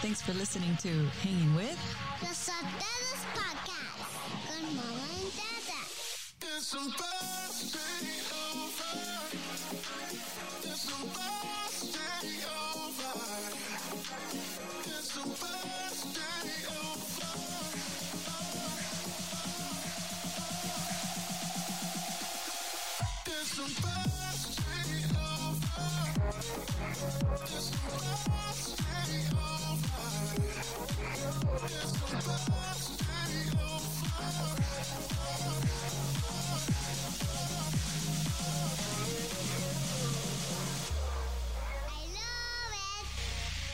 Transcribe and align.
Thanks 0.00 0.22
for 0.22 0.32
listening 0.34 0.76
to 0.76 0.88
Hanging 1.22 1.54
With 1.56 1.78
The 2.20 2.26
Sotelos 2.26 3.22
Podcast 3.34 4.06
con 4.46 4.62
Mama 4.76 5.06
and 5.18 5.32
Dada. 5.34 5.82
It's 6.40 6.66
supposed 6.68 7.72
to 7.72 7.78
be 8.00 8.14
over. 8.30 8.94
It's 10.62 10.82
supposed 10.82 11.94
to 11.94 12.04
be 12.22 12.34
over. 12.46 13.14
It's 14.86 15.10
supposed 15.10 16.14
to 16.14 16.26
be 16.44 16.56
over. 16.78 17.30
It's 23.26 23.50
supposed 23.50 24.12
to 24.12 24.17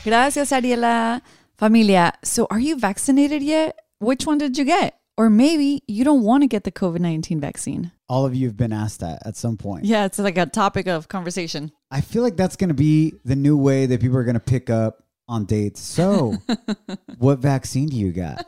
Gracias, 0.05 0.51
Ariela. 0.51 1.23
Familia, 1.57 2.13
so 2.23 2.45
are 2.51 2.59
you 2.59 2.77
vaccinated 2.77 3.41
yet? 3.41 3.75
Which 3.99 4.27
one 4.27 4.37
did 4.37 4.55
you 4.55 4.65
get? 4.65 4.99
Or 5.17 5.29
maybe 5.29 5.81
you 5.87 6.03
don't 6.03 6.23
want 6.23 6.43
to 6.43 6.47
get 6.47 6.63
the 6.65 6.71
COVID 6.71 6.99
19 6.99 7.39
vaccine. 7.39 7.91
All 8.09 8.25
of 8.25 8.35
you 8.35 8.47
have 8.47 8.57
been 8.57 8.73
asked 8.73 8.99
that 8.99 9.25
at 9.25 9.37
some 9.37 9.57
point. 9.57 9.85
Yeah, 9.85 10.05
it's 10.05 10.19
like 10.19 10.37
a 10.37 10.45
topic 10.45 10.87
of 10.87 11.07
conversation. 11.07 11.71
I 11.89 12.01
feel 12.01 12.21
like 12.21 12.35
that's 12.35 12.55
going 12.55 12.67
to 12.69 12.73
be 12.75 13.13
the 13.23 13.35
new 13.35 13.57
way 13.57 13.85
that 13.85 14.01
people 14.01 14.17
are 14.17 14.23
going 14.23 14.35
to 14.35 14.39
pick 14.39 14.69
up 14.69 15.03
on 15.27 15.45
dates. 15.45 15.79
So, 15.81 16.35
what 17.17 17.39
vaccine 17.39 17.87
do 17.87 17.95
you 17.95 18.11
got? 18.11 18.45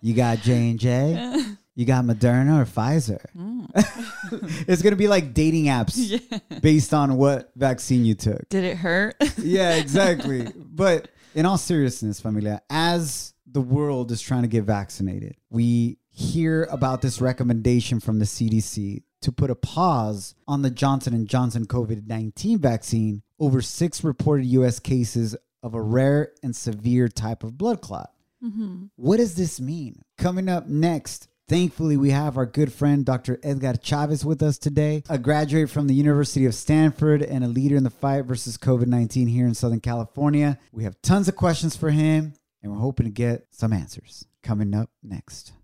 You 0.00 0.14
got 0.14 0.38
J 0.38 0.70
and 0.70 0.78
J? 0.78 1.44
You 1.76 1.86
got 1.86 2.04
Moderna 2.04 2.62
or 2.62 2.66
Pfizer? 2.66 3.26
Mm. 3.36 4.64
it's 4.68 4.80
going 4.80 4.92
to 4.92 4.96
be 4.96 5.08
like 5.08 5.34
dating 5.34 5.64
apps 5.64 6.22
based 6.62 6.94
on 6.94 7.16
what 7.16 7.50
vaccine 7.56 8.04
you 8.04 8.14
took. 8.14 8.48
Did 8.48 8.62
it 8.62 8.76
hurt? 8.76 9.16
Yeah, 9.38 9.74
exactly. 9.74 10.46
but 10.56 11.08
in 11.34 11.46
all 11.46 11.58
seriousness, 11.58 12.20
familia, 12.20 12.62
as 12.70 13.34
the 13.50 13.60
world 13.60 14.12
is 14.12 14.22
trying 14.22 14.42
to 14.42 14.48
get 14.48 14.62
vaccinated, 14.62 15.34
we 15.50 15.98
hear 16.14 16.64
about 16.70 17.02
this 17.02 17.20
recommendation 17.20 18.00
from 18.00 18.20
the 18.20 18.24
CDC 18.24 19.02
to 19.22 19.32
put 19.32 19.50
a 19.50 19.54
pause 19.54 20.34
on 20.46 20.62
the 20.62 20.70
Johnson 20.70 21.26
& 21.26 21.28
Johnson 21.28 21.66
COVID-19 21.66 22.58
vaccine 22.58 23.22
over 23.40 23.60
6 23.60 24.04
reported 24.04 24.46
US 24.46 24.78
cases 24.78 25.36
of 25.62 25.74
a 25.74 25.82
rare 25.82 26.32
and 26.42 26.54
severe 26.54 27.08
type 27.08 27.42
of 27.42 27.58
blood 27.58 27.80
clot. 27.80 28.10
Mm-hmm. 28.44 28.84
What 28.96 29.16
does 29.16 29.34
this 29.34 29.60
mean? 29.60 30.02
Coming 30.18 30.48
up 30.48 30.68
next, 30.68 31.28
thankfully, 31.48 31.96
we 31.96 32.10
have 32.10 32.36
our 32.36 32.46
good 32.46 32.72
friend 32.72 33.04
Dr. 33.04 33.40
Edgar 33.42 33.74
Chavez 33.82 34.24
with 34.24 34.42
us 34.42 34.58
today, 34.58 35.02
a 35.08 35.18
graduate 35.18 35.70
from 35.70 35.88
the 35.88 35.94
University 35.94 36.46
of 36.46 36.54
Stanford 36.54 37.22
and 37.22 37.42
a 37.42 37.48
leader 37.48 37.76
in 37.76 37.84
the 37.84 37.90
fight 37.90 38.26
versus 38.26 38.58
COVID 38.58 38.86
19 38.86 39.26
here 39.26 39.46
in 39.46 39.54
Southern 39.54 39.80
California. 39.80 40.58
We 40.70 40.84
have 40.84 41.00
tons 41.02 41.26
of 41.26 41.34
questions 41.34 41.74
for 41.76 41.90
him, 41.90 42.34
and 42.62 42.70
we're 42.70 42.78
hoping 42.78 43.06
to 43.06 43.12
get 43.12 43.46
some 43.50 43.72
answers. 43.72 44.26
Coming 44.42 44.74
up 44.74 44.90
next. 45.02 45.54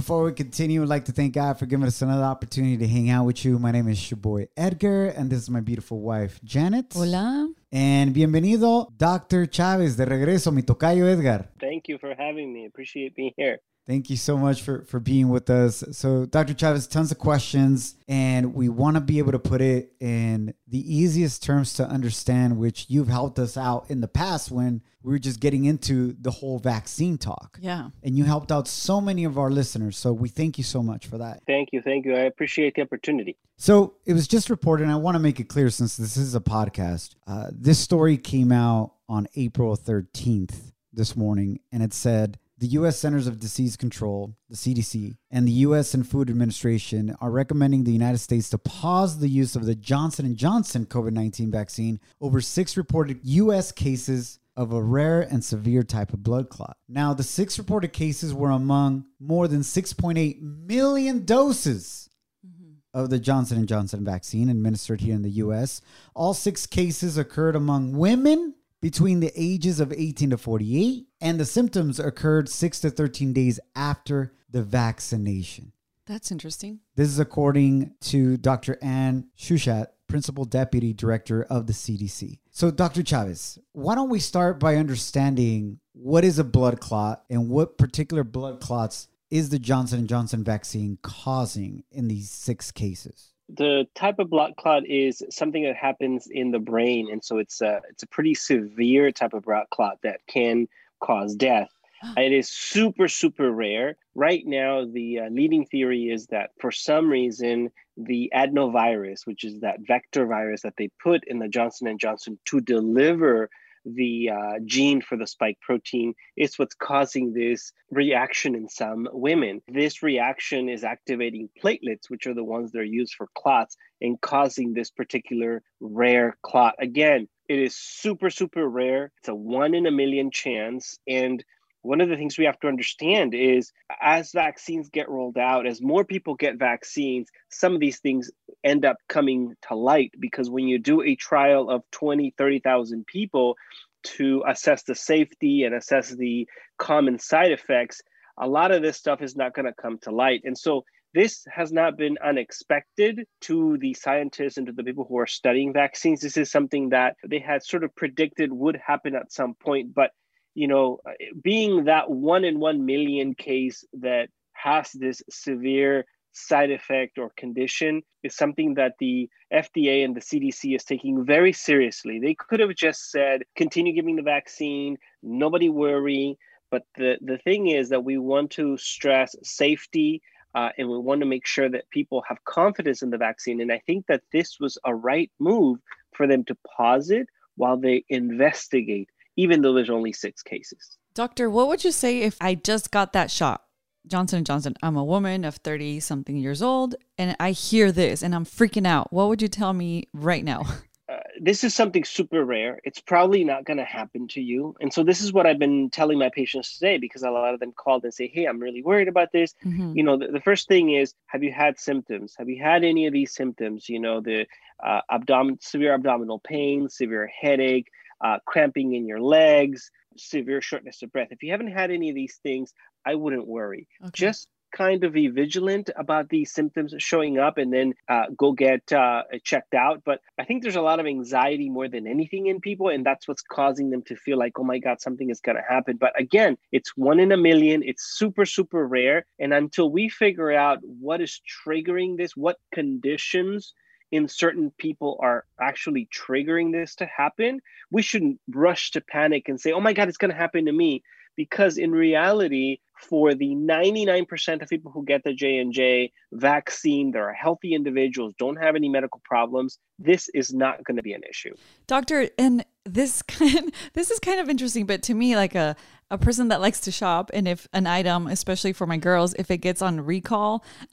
Before 0.00 0.24
we 0.24 0.32
continue, 0.32 0.82
I'd 0.82 0.88
like 0.88 1.04
to 1.04 1.12
thank 1.12 1.34
God 1.34 1.58
for 1.58 1.66
giving 1.66 1.86
us 1.86 2.00
another 2.00 2.24
opportunity 2.24 2.76
to 2.78 2.88
hang 2.88 3.10
out 3.10 3.26
with 3.26 3.44
you. 3.44 3.58
My 3.58 3.70
name 3.70 3.86
is 3.86 4.10
your 4.10 4.18
boy 4.18 4.48
Edgar, 4.56 5.08
and 5.08 5.28
this 5.30 5.40
is 5.40 5.50
my 5.50 5.60
beautiful 5.60 6.00
wife 6.00 6.40
Janet. 6.42 6.94
Hola. 6.94 7.52
And 7.70 8.14
bienvenido, 8.14 8.88
Dr. 8.96 9.46
Chávez, 9.46 9.96
de 9.96 10.06
regreso, 10.06 10.52
mi 10.52 10.62
tocayo 10.62 11.06
Edgar. 11.06 11.50
Thank 11.60 11.88
you 11.88 11.98
for 11.98 12.14
having 12.16 12.52
me. 12.52 12.66
Appreciate 12.66 13.14
being 13.14 13.34
here. 13.36 13.60
Thank 13.90 14.08
you 14.08 14.16
so 14.16 14.38
much 14.38 14.62
for, 14.62 14.84
for 14.84 15.00
being 15.00 15.30
with 15.30 15.50
us. 15.50 15.82
So, 15.90 16.24
Dr. 16.24 16.54
Chavez, 16.54 16.86
tons 16.86 17.10
of 17.10 17.18
questions, 17.18 17.96
and 18.06 18.54
we 18.54 18.68
want 18.68 18.94
to 18.94 19.00
be 19.00 19.18
able 19.18 19.32
to 19.32 19.40
put 19.40 19.60
it 19.60 19.94
in 19.98 20.54
the 20.68 20.78
easiest 20.78 21.42
terms 21.42 21.74
to 21.74 21.88
understand, 21.88 22.56
which 22.56 22.86
you've 22.88 23.08
helped 23.08 23.40
us 23.40 23.56
out 23.56 23.86
in 23.90 24.00
the 24.00 24.06
past 24.06 24.52
when 24.52 24.82
we 25.02 25.10
were 25.10 25.18
just 25.18 25.40
getting 25.40 25.64
into 25.64 26.14
the 26.20 26.30
whole 26.30 26.60
vaccine 26.60 27.18
talk. 27.18 27.58
Yeah. 27.60 27.88
And 28.04 28.16
you 28.16 28.22
helped 28.22 28.52
out 28.52 28.68
so 28.68 29.00
many 29.00 29.24
of 29.24 29.36
our 29.36 29.50
listeners. 29.50 29.98
So, 29.98 30.12
we 30.12 30.28
thank 30.28 30.56
you 30.56 30.62
so 30.62 30.84
much 30.84 31.08
for 31.08 31.18
that. 31.18 31.42
Thank 31.44 31.70
you. 31.72 31.82
Thank 31.82 32.06
you. 32.06 32.14
I 32.14 32.20
appreciate 32.20 32.76
the 32.76 32.82
opportunity. 32.82 33.38
So 33.56 33.94
it 34.06 34.12
was 34.12 34.28
just 34.28 34.50
reported, 34.50 34.84
and 34.84 34.92
I 34.92 34.96
want 34.96 35.16
to 35.16 35.18
make 35.18 35.40
it 35.40 35.48
clear 35.48 35.68
since 35.68 35.96
this 35.96 36.16
is 36.16 36.36
a 36.36 36.40
podcast. 36.40 37.16
Uh, 37.26 37.48
this 37.50 37.80
story 37.80 38.18
came 38.18 38.52
out 38.52 38.92
on 39.08 39.26
April 39.34 39.76
13th 39.76 40.70
this 40.92 41.16
morning, 41.16 41.58
and 41.72 41.82
it 41.82 41.92
said 41.92 42.38
the 42.60 42.68
U.S. 42.68 42.98
Centers 42.98 43.26
of 43.26 43.40
Disease 43.40 43.74
Control, 43.74 44.36
the 44.50 44.54
CDC, 44.54 45.16
and 45.30 45.48
the 45.48 45.52
U.S. 45.52 45.94
and 45.94 46.06
Food 46.06 46.28
Administration 46.28 47.16
are 47.18 47.30
recommending 47.30 47.84
the 47.84 47.90
United 47.90 48.18
States 48.18 48.50
to 48.50 48.58
pause 48.58 49.18
the 49.18 49.30
use 49.30 49.56
of 49.56 49.64
the 49.64 49.74
Johnson 49.74 50.34
& 50.34 50.36
Johnson 50.36 50.84
COVID-19 50.84 51.50
vaccine 51.50 52.00
over 52.20 52.42
six 52.42 52.76
reported 52.76 53.18
U.S. 53.22 53.72
cases 53.72 54.38
of 54.56 54.72
a 54.72 54.82
rare 54.82 55.22
and 55.22 55.42
severe 55.42 55.82
type 55.82 56.12
of 56.12 56.22
blood 56.22 56.50
clot. 56.50 56.76
Now, 56.86 57.14
the 57.14 57.22
six 57.22 57.58
reported 57.58 57.94
cases 57.94 58.34
were 58.34 58.50
among 58.50 59.06
more 59.18 59.48
than 59.48 59.60
6.8 59.60 60.42
million 60.42 61.24
doses 61.24 62.10
mm-hmm. 62.46 62.72
of 62.92 63.08
the 63.08 63.18
Johnson 63.18 63.66
& 63.66 63.66
Johnson 63.66 64.04
vaccine 64.04 64.50
administered 64.50 65.00
here 65.00 65.14
in 65.14 65.22
the 65.22 65.30
US. 65.30 65.80
All 66.14 66.34
6 66.34 66.66
cases 66.66 67.16
occurred 67.16 67.56
among 67.56 67.96
women 67.96 68.54
between 68.80 69.20
the 69.20 69.32
ages 69.36 69.80
of 69.80 69.92
18 69.92 70.30
to 70.30 70.38
48 70.38 71.06
and 71.20 71.38
the 71.38 71.44
symptoms 71.44 72.00
occurred 72.00 72.48
6 72.48 72.80
to 72.80 72.90
13 72.90 73.32
days 73.32 73.60
after 73.74 74.32
the 74.50 74.62
vaccination. 74.62 75.72
That's 76.06 76.32
interesting. 76.32 76.80
This 76.96 77.08
is 77.08 77.20
according 77.20 77.92
to 78.02 78.36
Dr. 78.36 78.78
Anne 78.82 79.28
Schuchat, 79.38 79.86
Principal 80.08 80.44
Deputy 80.44 80.92
Director 80.92 81.44
of 81.44 81.66
the 81.68 81.72
CDC. 81.72 82.40
So, 82.50 82.72
Dr. 82.72 83.04
Chavez, 83.04 83.58
why 83.72 83.94
don't 83.94 84.10
we 84.10 84.18
start 84.18 84.58
by 84.58 84.74
understanding 84.74 85.78
what 85.92 86.24
is 86.24 86.40
a 86.40 86.44
blood 86.44 86.80
clot 86.80 87.22
and 87.30 87.48
what 87.48 87.78
particular 87.78 88.24
blood 88.24 88.60
clots 88.60 89.06
is 89.30 89.50
the 89.50 89.60
Johnson 89.60 90.06
& 90.06 90.08
Johnson 90.08 90.42
vaccine 90.42 90.98
causing 91.02 91.84
in 91.92 92.08
these 92.08 92.28
six 92.28 92.72
cases? 92.72 93.29
The 93.56 93.86
type 93.94 94.18
of 94.18 94.30
blood 94.30 94.54
clot 94.56 94.86
is 94.86 95.22
something 95.30 95.64
that 95.64 95.76
happens 95.76 96.28
in 96.30 96.50
the 96.50 96.58
brain, 96.58 97.08
and 97.10 97.24
so 97.24 97.38
it's 97.38 97.60
a 97.60 97.80
it's 97.88 98.02
a 98.02 98.06
pretty 98.06 98.34
severe 98.34 99.10
type 99.10 99.34
of 99.34 99.44
blood 99.44 99.66
clot 99.70 99.98
that 100.02 100.20
can 100.26 100.68
cause 101.00 101.34
death. 101.34 101.70
It 102.16 102.32
is 102.32 102.48
super 102.48 103.08
super 103.08 103.50
rare. 103.50 103.96
Right 104.14 104.46
now, 104.46 104.84
the 104.86 105.20
uh, 105.20 105.28
leading 105.30 105.66
theory 105.66 106.10
is 106.10 106.26
that 106.28 106.50
for 106.58 106.70
some 106.70 107.08
reason 107.08 107.70
the 107.96 108.32
adenovirus, 108.34 109.26
which 109.26 109.44
is 109.44 109.60
that 109.60 109.80
vector 109.86 110.26
virus 110.26 110.62
that 110.62 110.74
they 110.78 110.88
put 111.02 111.22
in 111.26 111.38
the 111.38 111.48
Johnson 111.48 111.86
and 111.86 112.00
Johnson 112.00 112.38
to 112.46 112.60
deliver 112.60 113.50
the 113.84 114.30
uh, 114.30 114.58
gene 114.64 115.00
for 115.00 115.16
the 115.16 115.26
spike 115.26 115.58
protein 115.60 116.14
is 116.36 116.58
what's 116.58 116.74
causing 116.74 117.32
this 117.32 117.72
reaction 117.90 118.54
in 118.54 118.68
some 118.68 119.08
women. 119.12 119.62
This 119.68 120.02
reaction 120.02 120.68
is 120.68 120.84
activating 120.84 121.48
platelets, 121.62 122.08
which 122.08 122.26
are 122.26 122.34
the 122.34 122.44
ones 122.44 122.72
that 122.72 122.80
are 122.80 122.84
used 122.84 123.14
for 123.14 123.28
clots, 123.34 123.76
and 124.00 124.20
causing 124.20 124.72
this 124.72 124.90
particular 124.90 125.62
rare 125.80 126.36
clot. 126.42 126.74
Again, 126.78 127.28
it 127.48 127.58
is 127.58 127.76
super, 127.76 128.30
super 128.30 128.68
rare. 128.68 129.12
It's 129.18 129.28
a 129.28 129.34
one 129.34 129.74
in 129.74 129.86
a 129.86 129.90
million 129.90 130.30
chance. 130.30 130.98
And 131.08 131.44
one 131.82 132.00
of 132.00 132.08
the 132.08 132.16
things 132.16 132.36
we 132.36 132.44
have 132.44 132.60
to 132.60 132.68
understand 132.68 133.34
is 133.34 133.72
as 134.00 134.32
vaccines 134.32 134.90
get 134.90 135.08
rolled 135.08 135.38
out, 135.38 135.66
as 135.66 135.80
more 135.80 136.04
people 136.04 136.34
get 136.34 136.58
vaccines, 136.58 137.28
some 137.48 137.74
of 137.74 137.80
these 137.80 138.00
things 138.00 138.30
end 138.62 138.84
up 138.84 138.96
coming 139.08 139.54
to 139.68 139.74
light 139.74 140.12
because 140.20 140.50
when 140.50 140.68
you 140.68 140.78
do 140.78 141.02
a 141.02 141.14
trial 141.16 141.70
of 141.70 141.82
20, 141.92 142.34
30,000 142.36 143.06
people 143.06 143.56
to 144.02 144.42
assess 144.46 144.82
the 144.82 144.94
safety 144.94 145.64
and 145.64 145.74
assess 145.74 146.10
the 146.10 146.46
common 146.78 147.18
side 147.18 147.52
effects, 147.52 148.02
a 148.38 148.46
lot 148.46 148.72
of 148.72 148.82
this 148.82 148.96
stuff 148.96 149.22
is 149.22 149.36
not 149.36 149.54
going 149.54 149.66
to 149.66 149.74
come 149.80 149.98
to 149.98 150.10
light. 150.10 150.42
And 150.44 150.56
so 150.56 150.84
this 151.12 151.44
has 151.52 151.72
not 151.72 151.96
been 151.96 152.18
unexpected 152.24 153.26
to 153.42 153.76
the 153.78 153.94
scientists 153.94 154.56
and 154.56 154.66
to 154.66 154.72
the 154.72 154.84
people 154.84 155.06
who 155.08 155.18
are 155.18 155.26
studying 155.26 155.72
vaccines. 155.72 156.20
This 156.20 156.36
is 156.36 156.50
something 156.50 156.90
that 156.90 157.16
they 157.26 157.40
had 157.40 157.64
sort 157.64 157.84
of 157.84 157.94
predicted 157.96 158.52
would 158.52 158.76
happen 158.76 159.14
at 159.16 159.32
some 159.32 159.54
point, 159.54 159.92
but 159.94 160.12
you 160.60 160.68
know, 160.68 161.00
being 161.42 161.84
that 161.84 162.10
one 162.10 162.44
in 162.44 162.60
one 162.60 162.84
million 162.84 163.34
case 163.34 163.82
that 163.94 164.28
has 164.52 164.92
this 164.92 165.22
severe 165.30 166.04
side 166.32 166.70
effect 166.70 167.18
or 167.18 167.30
condition 167.36 168.02
is 168.22 168.36
something 168.36 168.74
that 168.74 168.92
the 169.00 169.28
FDA 169.52 170.04
and 170.04 170.14
the 170.14 170.20
CDC 170.20 170.76
is 170.76 170.84
taking 170.84 171.24
very 171.24 171.54
seriously. 171.54 172.18
They 172.18 172.34
could 172.34 172.60
have 172.60 172.74
just 172.74 173.10
said, 173.10 173.42
continue 173.56 173.94
giving 173.94 174.16
the 174.16 174.22
vaccine, 174.22 174.98
nobody 175.22 175.70
worry. 175.70 176.36
But 176.70 176.82
the, 176.94 177.16
the 177.22 177.38
thing 177.38 177.68
is 177.68 177.88
that 177.88 178.04
we 178.04 178.18
want 178.18 178.50
to 178.52 178.76
stress 178.76 179.34
safety 179.42 180.20
uh, 180.54 180.68
and 180.76 180.90
we 180.90 180.98
want 180.98 181.20
to 181.20 181.26
make 181.26 181.46
sure 181.46 181.70
that 181.70 181.88
people 181.88 182.22
have 182.28 182.44
confidence 182.44 183.00
in 183.00 183.08
the 183.08 183.18
vaccine. 183.18 183.62
And 183.62 183.72
I 183.72 183.80
think 183.86 184.06
that 184.08 184.22
this 184.30 184.60
was 184.60 184.76
a 184.84 184.94
right 184.94 185.30
move 185.38 185.78
for 186.12 186.26
them 186.26 186.44
to 186.44 186.56
pause 186.76 187.10
it 187.10 187.28
while 187.56 187.78
they 187.78 188.04
investigate, 188.10 189.08
even 189.40 189.62
though 189.62 189.72
there's 189.72 189.88
only 189.88 190.12
six 190.12 190.42
cases. 190.42 190.98
Doctor, 191.14 191.48
what 191.48 191.66
would 191.68 191.82
you 191.82 191.92
say 191.92 192.20
if 192.20 192.36
I 192.42 192.54
just 192.54 192.90
got 192.90 193.14
that 193.14 193.30
shot? 193.30 193.64
Johnson 194.06 194.44
& 194.44 194.46
Johnson. 194.46 194.74
I'm 194.82 194.96
a 194.96 195.04
woman 195.04 195.44
of 195.44 195.56
30 195.56 196.00
something 196.00 196.36
years 196.36 196.62
old 196.62 196.94
and 197.16 197.36
I 197.40 197.52
hear 197.52 197.90
this 197.90 198.22
and 198.22 198.34
I'm 198.34 198.44
freaking 198.44 198.86
out. 198.86 199.12
What 199.12 199.28
would 199.28 199.40
you 199.40 199.48
tell 199.48 199.72
me 199.72 200.08
right 200.12 200.44
now? 200.44 200.64
uh, 201.08 201.16
this 201.40 201.64
is 201.64 201.74
something 201.74 202.04
super 202.04 202.44
rare. 202.44 202.80
It's 202.84 203.00
probably 203.00 203.44
not 203.44 203.64
going 203.64 203.78
to 203.78 203.84
happen 203.84 204.28
to 204.28 204.42
you. 204.42 204.74
And 204.80 204.92
so 204.92 205.02
this 205.02 205.22
is 205.22 205.32
what 205.32 205.46
I've 205.46 205.58
been 205.58 205.88
telling 205.90 206.18
my 206.18 206.30
patients 206.34 206.74
today 206.74 206.98
because 206.98 207.22
a 207.22 207.30
lot 207.30 207.54
of 207.54 207.60
them 207.60 207.72
called 207.72 208.04
and 208.04 208.12
say, 208.12 208.30
"Hey, 208.32 208.46
I'm 208.46 208.60
really 208.60 208.82
worried 208.82 209.08
about 209.08 209.32
this." 209.32 209.54
Mhm. 209.64 209.96
You 209.96 210.02
know, 210.02 210.16
the, 210.16 210.28
the 210.28 210.40
first 210.40 210.68
thing 210.68 210.92
is, 210.92 211.14
have 211.26 211.42
you 211.42 211.52
had 211.52 211.78
symptoms? 211.78 212.34
Have 212.38 212.48
you 212.48 212.62
had 212.62 212.84
any 212.84 213.06
of 213.06 213.12
these 213.12 213.34
symptoms? 213.34 213.88
You 213.88 214.00
know, 214.00 214.20
the 214.20 214.46
uh, 214.82 215.00
abdomen, 215.10 215.58
severe 215.60 215.94
abdominal 215.94 216.38
pain, 216.38 216.88
severe 216.88 217.26
headache, 217.26 217.90
uh, 218.20 218.38
cramping 218.46 218.94
in 218.94 219.06
your 219.06 219.20
legs, 219.20 219.90
severe 220.16 220.60
shortness 220.60 221.02
of 221.02 221.12
breath. 221.12 221.28
If 221.30 221.42
you 221.42 221.52
haven't 221.52 221.72
had 221.72 221.90
any 221.90 222.10
of 222.10 222.14
these 222.14 222.38
things, 222.42 222.72
I 223.04 223.14
wouldn't 223.14 223.46
worry. 223.46 223.88
Okay. 224.02 224.10
Just 224.14 224.48
kind 224.72 225.04
of 225.04 225.12
be 225.12 225.28
vigilant 225.28 225.90
about 225.96 226.28
these 226.28 226.52
symptoms 226.52 226.94
showing 226.98 227.38
up 227.38 227.58
and 227.58 227.72
then 227.72 227.94
uh, 228.08 228.26
go 228.36 228.52
get 228.52 228.92
uh, 228.92 229.22
checked 229.44 229.74
out. 229.74 230.02
But 230.04 230.20
I 230.38 230.44
think 230.44 230.62
there's 230.62 230.76
a 230.76 230.82
lot 230.82 231.00
of 231.00 231.06
anxiety 231.06 231.68
more 231.68 231.88
than 231.88 232.06
anything 232.06 232.46
in 232.46 232.60
people, 232.60 232.88
and 232.88 233.04
that's 233.04 233.26
what's 233.26 233.42
causing 233.42 233.90
them 233.90 234.02
to 234.02 234.16
feel 234.16 234.38
like, 234.38 234.58
oh 234.58 234.64
my 234.64 234.78
God, 234.78 235.00
something 235.00 235.30
is 235.30 235.40
going 235.40 235.56
to 235.56 235.62
happen. 235.68 235.96
But 235.96 236.18
again, 236.18 236.56
it's 236.72 236.96
one 236.96 237.20
in 237.20 237.32
a 237.32 237.36
million. 237.36 237.82
It's 237.84 238.16
super, 238.16 238.46
super 238.46 238.86
rare. 238.86 239.26
And 239.38 239.52
until 239.52 239.90
we 239.90 240.08
figure 240.08 240.52
out 240.52 240.78
what 240.82 241.20
is 241.20 241.40
triggering 241.66 242.16
this, 242.16 242.36
what 242.36 242.56
conditions 242.72 243.74
in 244.10 244.28
certain 244.28 244.72
people 244.78 245.18
are 245.22 245.44
actually 245.60 246.08
triggering 246.12 246.72
this 246.72 246.94
to 246.96 247.06
happen, 247.06 247.60
we 247.90 248.02
shouldn't 248.02 248.40
rush 248.48 248.90
to 248.92 249.00
panic 249.00 249.48
and 249.48 249.60
say, 249.60 249.72
oh 249.72 249.80
my 249.80 249.92
God, 249.92 250.08
it's 250.08 250.18
going 250.18 250.30
to 250.30 250.36
happen 250.36 250.66
to 250.66 250.72
me. 250.72 251.02
Because 251.36 251.78
in 251.78 251.92
reality, 251.92 252.78
for 253.00 253.34
the 253.34 253.54
99% 253.54 254.62
of 254.62 254.68
people 254.68 254.92
who 254.92 255.04
get 255.04 255.24
the 255.24 255.32
J&J 255.32 256.12
vaccine, 256.32 257.12
they're 257.12 257.32
healthy 257.32 257.74
individuals, 257.74 258.34
don't 258.38 258.56
have 258.56 258.76
any 258.76 258.88
medical 258.88 259.22
problems, 259.24 259.78
this 259.98 260.28
is 260.34 260.52
not 260.52 260.84
going 260.84 260.96
to 260.96 261.02
be 261.02 261.12
an 261.12 261.22
issue. 261.28 261.54
Doctor, 261.86 262.28
and 262.38 262.64
this 262.84 263.22
kind 263.28 263.72
this 263.94 264.10
is 264.10 264.18
kind 264.18 264.40
of 264.40 264.48
interesting, 264.48 264.86
but 264.86 265.02
to 265.04 265.14
me, 265.14 265.36
like 265.36 265.54
a 265.54 265.76
a 266.10 266.18
person 266.18 266.48
that 266.48 266.60
likes 266.60 266.80
to 266.80 266.90
shop, 266.90 267.30
and 267.32 267.46
if 267.46 267.68
an 267.72 267.86
item, 267.86 268.26
especially 268.26 268.72
for 268.72 268.86
my 268.86 268.96
girls, 268.96 269.34
if 269.34 269.50
it 269.50 269.58
gets 269.58 269.80
on 269.80 270.00
recall, 270.00 270.64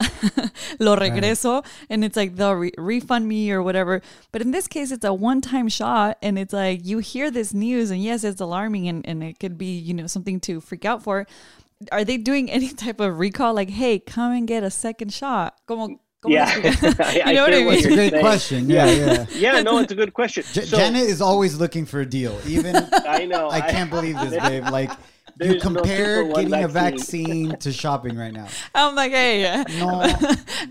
lo 0.78 0.96
regreso, 0.96 1.64
and 1.90 2.04
it's 2.04 2.16
like 2.16 2.36
they'll 2.36 2.52
re- 2.52 2.72
refund 2.78 3.26
me 3.26 3.50
or 3.50 3.62
whatever. 3.62 4.00
But 4.30 4.42
in 4.42 4.52
this 4.52 4.68
case, 4.68 4.92
it's 4.92 5.04
a 5.04 5.12
one 5.12 5.40
time 5.40 5.68
shot, 5.68 6.18
and 6.22 6.38
it's 6.38 6.52
like 6.52 6.86
you 6.86 6.98
hear 6.98 7.30
this 7.30 7.52
news, 7.52 7.90
and 7.90 8.02
yes, 8.02 8.22
it's 8.22 8.40
alarming, 8.40 8.88
and, 8.88 9.06
and 9.06 9.22
it 9.24 9.40
could 9.40 9.58
be 9.58 9.76
you 9.78 9.92
know 9.92 10.06
something 10.06 10.38
to 10.40 10.60
freak 10.60 10.84
out 10.84 11.02
for. 11.02 11.26
Are 11.90 12.04
they 12.04 12.16
doing 12.16 12.50
any 12.50 12.68
type 12.70 13.00
of 13.00 13.18
recall? 13.18 13.54
Like, 13.54 13.70
hey, 13.70 13.98
come 13.98 14.32
and 14.32 14.46
get 14.46 14.62
a 14.62 14.70
second 14.70 15.12
shot. 15.12 15.58
Como, 15.66 16.00
como 16.20 16.34
Yeah. 16.34 16.46
les 16.56 16.74
explico? 16.76 17.12
You 17.26 17.34
know 17.34 17.44
I 17.44 17.48
what 17.48 17.54
I 17.54 17.58
mean? 17.64 17.72
It's 17.74 17.86
a 17.86 17.94
great 17.94 18.10
saying. 18.12 18.22
question. 18.24 18.70
Yeah, 18.70 18.86
yeah. 18.90 19.26
Yeah, 19.34 19.62
no, 19.68 19.78
it's 19.78 19.92
a 19.92 19.96
good 19.96 20.12
question. 20.14 20.44
J- 20.52 20.62
So, 20.66 20.76
Janet 20.76 21.02
is 21.08 21.20
always 21.20 21.56
looking 21.56 21.86
for 21.86 22.00
a 22.00 22.06
deal. 22.06 22.38
Even 22.46 22.76
I 23.06 23.24
know. 23.26 23.50
I 23.50 23.60
can't 23.60 23.90
believe 23.90 24.18
this, 24.20 24.36
babe. 24.42 24.64
Like 24.70 24.90
you 24.90 24.96
There's 25.52 25.54
no 25.64 25.70
compare 25.70 26.22
two 26.24 26.28
for 26.28 26.32
one 26.34 26.48
getting 26.48 26.64
a 26.64 26.68
vaccine. 26.68 27.26
vaccine 27.48 27.56
to 27.58 27.72
shopping 27.72 28.16
right 28.16 28.32
now. 28.32 28.48
I'm 28.74 28.96
like, 28.96 29.12
hey, 29.12 29.46
uh, 29.46 29.62
No. 29.78 30.00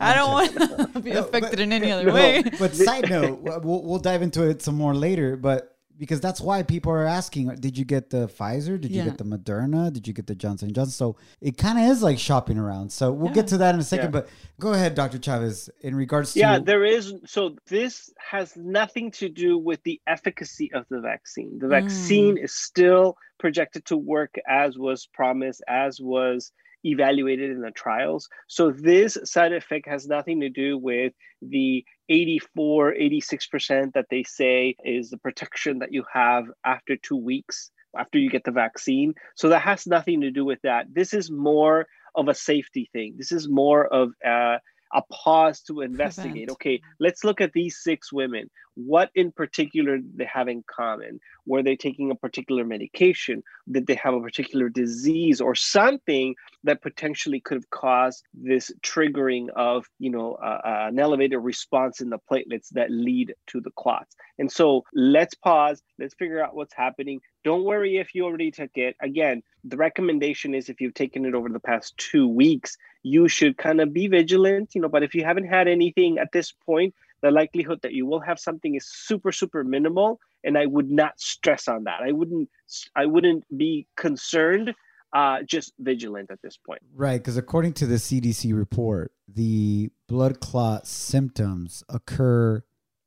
I 0.01 0.13
don't 0.13 0.31
want 0.33 0.93
to 0.93 0.99
be 0.99 1.11
affected 1.11 1.59
in 1.61 1.71
any 1.71 1.89
other 1.91 2.05
no. 2.07 2.13
way. 2.13 2.43
But 2.59 2.75
side 2.75 3.09
note, 3.09 3.39
we'll, 3.41 3.81
we'll 3.83 3.99
dive 3.99 4.21
into 4.21 4.43
it 4.43 4.61
some 4.61 4.75
more 4.75 4.93
later. 4.93 5.37
But 5.37 5.76
because 5.97 6.21
that's 6.21 6.39
why 6.39 6.63
people 6.63 6.91
are 6.91 7.05
asking, 7.05 7.53
did 7.55 7.77
you 7.77 7.85
get 7.85 8.09
the 8.09 8.27
Pfizer? 8.27 8.79
Did 8.79 8.91
you 8.91 9.03
get 9.03 9.17
the 9.17 9.23
Moderna? 9.23 9.91
Did 9.91 10.07
you 10.07 10.13
get 10.13 10.27
the 10.27 10.35
Johnson 10.35 10.73
Johnson? 10.73 10.93
So 10.93 11.17
it 11.41 11.57
kind 11.57 11.79
of 11.79 11.85
is 11.85 12.03
like 12.03 12.19
shopping 12.19 12.57
around. 12.57 12.91
So 12.91 13.11
we'll 13.11 13.33
get 13.33 13.47
to 13.47 13.57
that 13.57 13.75
in 13.75 13.81
a 13.81 13.83
second. 13.83 14.07
Yeah. 14.07 14.21
But 14.21 14.29
go 14.59 14.73
ahead, 14.73 14.95
Dr. 14.95 15.17
Chavez. 15.17 15.69
In 15.81 15.95
regards 15.95 16.33
to 16.33 16.39
Yeah, 16.39 16.59
there 16.59 16.85
is. 16.85 17.13
So 17.25 17.55
this 17.67 18.11
has 18.17 18.55
nothing 18.55 19.11
to 19.11 19.29
do 19.29 19.57
with 19.57 19.81
the 19.83 19.99
efficacy 20.07 20.71
of 20.73 20.85
the 20.89 21.01
vaccine. 21.01 21.57
The 21.59 21.67
vaccine 21.67 22.37
mm. 22.37 22.43
is 22.43 22.53
still 22.53 23.17
projected 23.39 23.85
to 23.85 23.97
work 23.97 24.35
as 24.47 24.77
was 24.77 25.07
promised, 25.13 25.63
as 25.67 25.99
was 25.99 26.51
evaluated 26.83 27.51
in 27.51 27.61
the 27.61 27.71
trials. 27.71 28.29
So 28.47 28.71
this 28.71 29.17
side 29.23 29.53
effect 29.53 29.87
has 29.87 30.07
nothing 30.07 30.41
to 30.41 30.49
do 30.49 30.77
with 30.77 31.13
the 31.41 31.83
84, 32.09 32.93
86% 32.93 33.93
that 33.93 34.05
they 34.09 34.23
say 34.23 34.75
is 34.83 35.09
the 35.09 35.17
protection 35.17 35.79
that 35.79 35.93
you 35.93 36.03
have 36.11 36.45
after 36.65 36.95
two 36.95 37.17
weeks 37.17 37.71
after 37.97 38.17
you 38.17 38.29
get 38.29 38.43
the 38.43 38.51
vaccine. 38.51 39.13
So 39.35 39.49
that 39.49 39.61
has 39.61 39.87
nothing 39.87 40.21
to 40.21 40.31
do 40.31 40.45
with 40.45 40.61
that. 40.63 40.85
This 40.93 41.13
is 41.13 41.31
more 41.31 41.87
of 42.15 42.27
a 42.27 42.33
safety 42.33 42.89
thing. 42.93 43.15
This 43.17 43.31
is 43.31 43.49
more 43.49 43.85
of 43.85 44.11
a, 44.23 44.57
a 44.93 45.01
pause 45.11 45.61
to 45.61 45.81
investigate. 45.81 46.47
Prevent. 46.47 46.51
Okay, 46.51 46.81
let's 46.99 47.23
look 47.23 47.41
at 47.41 47.53
these 47.53 47.77
six 47.77 48.11
women. 48.11 48.49
What 48.75 49.09
in 49.15 49.31
particular 49.31 49.97
do 49.97 50.07
they 50.15 50.29
have 50.31 50.47
in 50.47 50.63
common? 50.67 51.19
Were 51.47 51.63
they 51.63 51.75
taking 51.75 52.11
a 52.11 52.15
particular 52.15 52.63
medication? 52.63 53.41
Did 53.71 53.87
they 53.87 53.95
have 53.95 54.13
a 54.13 54.21
particular 54.21 54.69
disease 54.69 55.41
or 55.41 55.55
something 55.55 56.35
that 56.63 56.83
potentially 56.83 57.39
could 57.39 57.55
have 57.55 57.69
caused 57.71 58.23
this 58.35 58.71
triggering 58.83 59.49
of, 59.55 59.87
you 59.97 60.11
know, 60.11 60.35
uh, 60.35 60.61
uh, 60.63 60.85
an 60.89 60.99
elevated 60.99 61.39
response 61.39 62.01
in 62.01 62.11
the 62.11 62.19
platelets 62.31 62.69
that 62.73 62.91
lead 62.91 63.33
to 63.47 63.61
the 63.61 63.71
clots? 63.71 64.15
And 64.37 64.51
so 64.51 64.83
let's 64.93 65.33
pause. 65.33 65.81
Let's 65.97 66.13
figure 66.13 66.43
out 66.43 66.55
what's 66.55 66.75
happening. 66.75 67.19
Don't 67.43 67.63
worry 67.63 67.97
if 67.97 68.13
you 68.13 68.25
already 68.25 68.51
took 68.51 68.71
it. 68.75 68.95
Again, 69.01 69.41
the 69.63 69.77
recommendation 69.77 70.53
is 70.53 70.69
if 70.69 70.81
you've 70.81 70.93
taken 70.93 71.25
it 71.25 71.33
over 71.33 71.49
the 71.49 71.59
past 71.59 71.97
two 71.97 72.27
weeks, 72.27 72.77
you 73.07 73.27
should 73.27 73.57
kind 73.57 73.81
of 73.81 73.93
be 73.93 74.07
vigilant, 74.07 74.75
you 74.75 74.81
know. 74.81 74.89
But 74.89 75.03
if 75.03 75.15
you 75.15 75.23
haven't 75.23 75.47
had 75.47 75.67
anything 75.67 76.17
at 76.19 76.31
this 76.31 76.51
point, 76.51 76.93
the 77.21 77.31
likelihood 77.31 77.81
that 77.81 77.93
you 77.93 78.05
will 78.05 78.19
have 78.19 78.39
something 78.39 78.75
is 78.75 78.87
super, 78.87 79.31
super 79.31 79.63
minimal. 79.63 80.19
And 80.43 80.57
I 80.57 80.65
would 80.65 80.89
not 80.89 81.19
stress 81.19 81.67
on 81.67 81.85
that. 81.85 82.01
I 82.01 82.11
wouldn't. 82.11 82.49
I 82.95 83.05
wouldn't 83.05 83.43
be 83.55 83.87
concerned. 83.95 84.73
Uh, 85.13 85.41
just 85.43 85.73
vigilant 85.79 86.29
at 86.29 86.41
this 86.41 86.57
point. 86.57 86.81
Right, 86.93 87.17
because 87.17 87.37
according 87.37 87.73
to 87.73 87.85
the 87.85 87.95
CDC 87.95 88.55
report, 88.55 89.13
the 89.25 89.89
blood 90.07 90.41
clot 90.41 90.85
symptoms 90.85 91.81
occur 91.87 92.61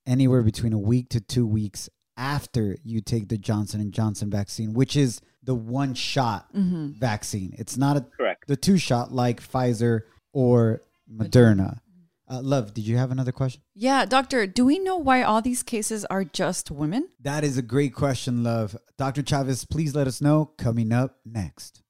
anywhere 0.07 0.43
between 0.43 0.73
a 0.73 0.79
week 0.79 1.11
to 1.11 1.21
two 1.21 1.47
weeks 1.47 1.91
after 2.17 2.77
you 2.83 3.03
take 3.03 3.29
the 3.29 3.37
Johnson 3.37 3.81
and 3.81 3.93
Johnson 3.93 4.31
vaccine, 4.31 4.73
which 4.73 4.97
is 4.97 5.21
the 5.43 5.55
one 5.55 5.95
shot 5.95 6.49
vaccine. 6.53 7.55
It's 7.59 7.77
not 7.77 7.97
a, 7.97 8.01
Correct. 8.03 8.47
the 8.47 8.57
two 8.57 8.79
shot 8.79 9.13
like 9.13 9.43
Pfizer 9.43 10.03
or 10.33 10.83
Moderna. 11.13 11.81
Uh, 12.31 12.41
Love, 12.43 12.75
did 12.75 12.87
you 12.87 12.97
have 12.97 13.11
another 13.11 13.33
question? 13.33 13.61
Yeah, 13.75 14.05
doctor, 14.05 14.47
do 14.47 14.65
we 14.65 14.79
know 14.79 14.97
why 14.97 15.23
all 15.23 15.43
these 15.43 15.65
cases 15.65 16.05
are 16.05 16.23
just 16.23 16.71
women? 16.71 17.09
That 17.21 17.43
is 17.43 17.59
a 17.59 17.63
great 17.63 17.93
question, 17.93 18.45
Love. 18.45 18.77
Dr. 18.97 19.23
Chavez, 19.23 19.65
please 19.65 19.97
let 19.97 20.07
us 20.07 20.21
know. 20.21 20.53
Coming 20.57 20.93
up 20.93 21.17
next. 21.25 21.83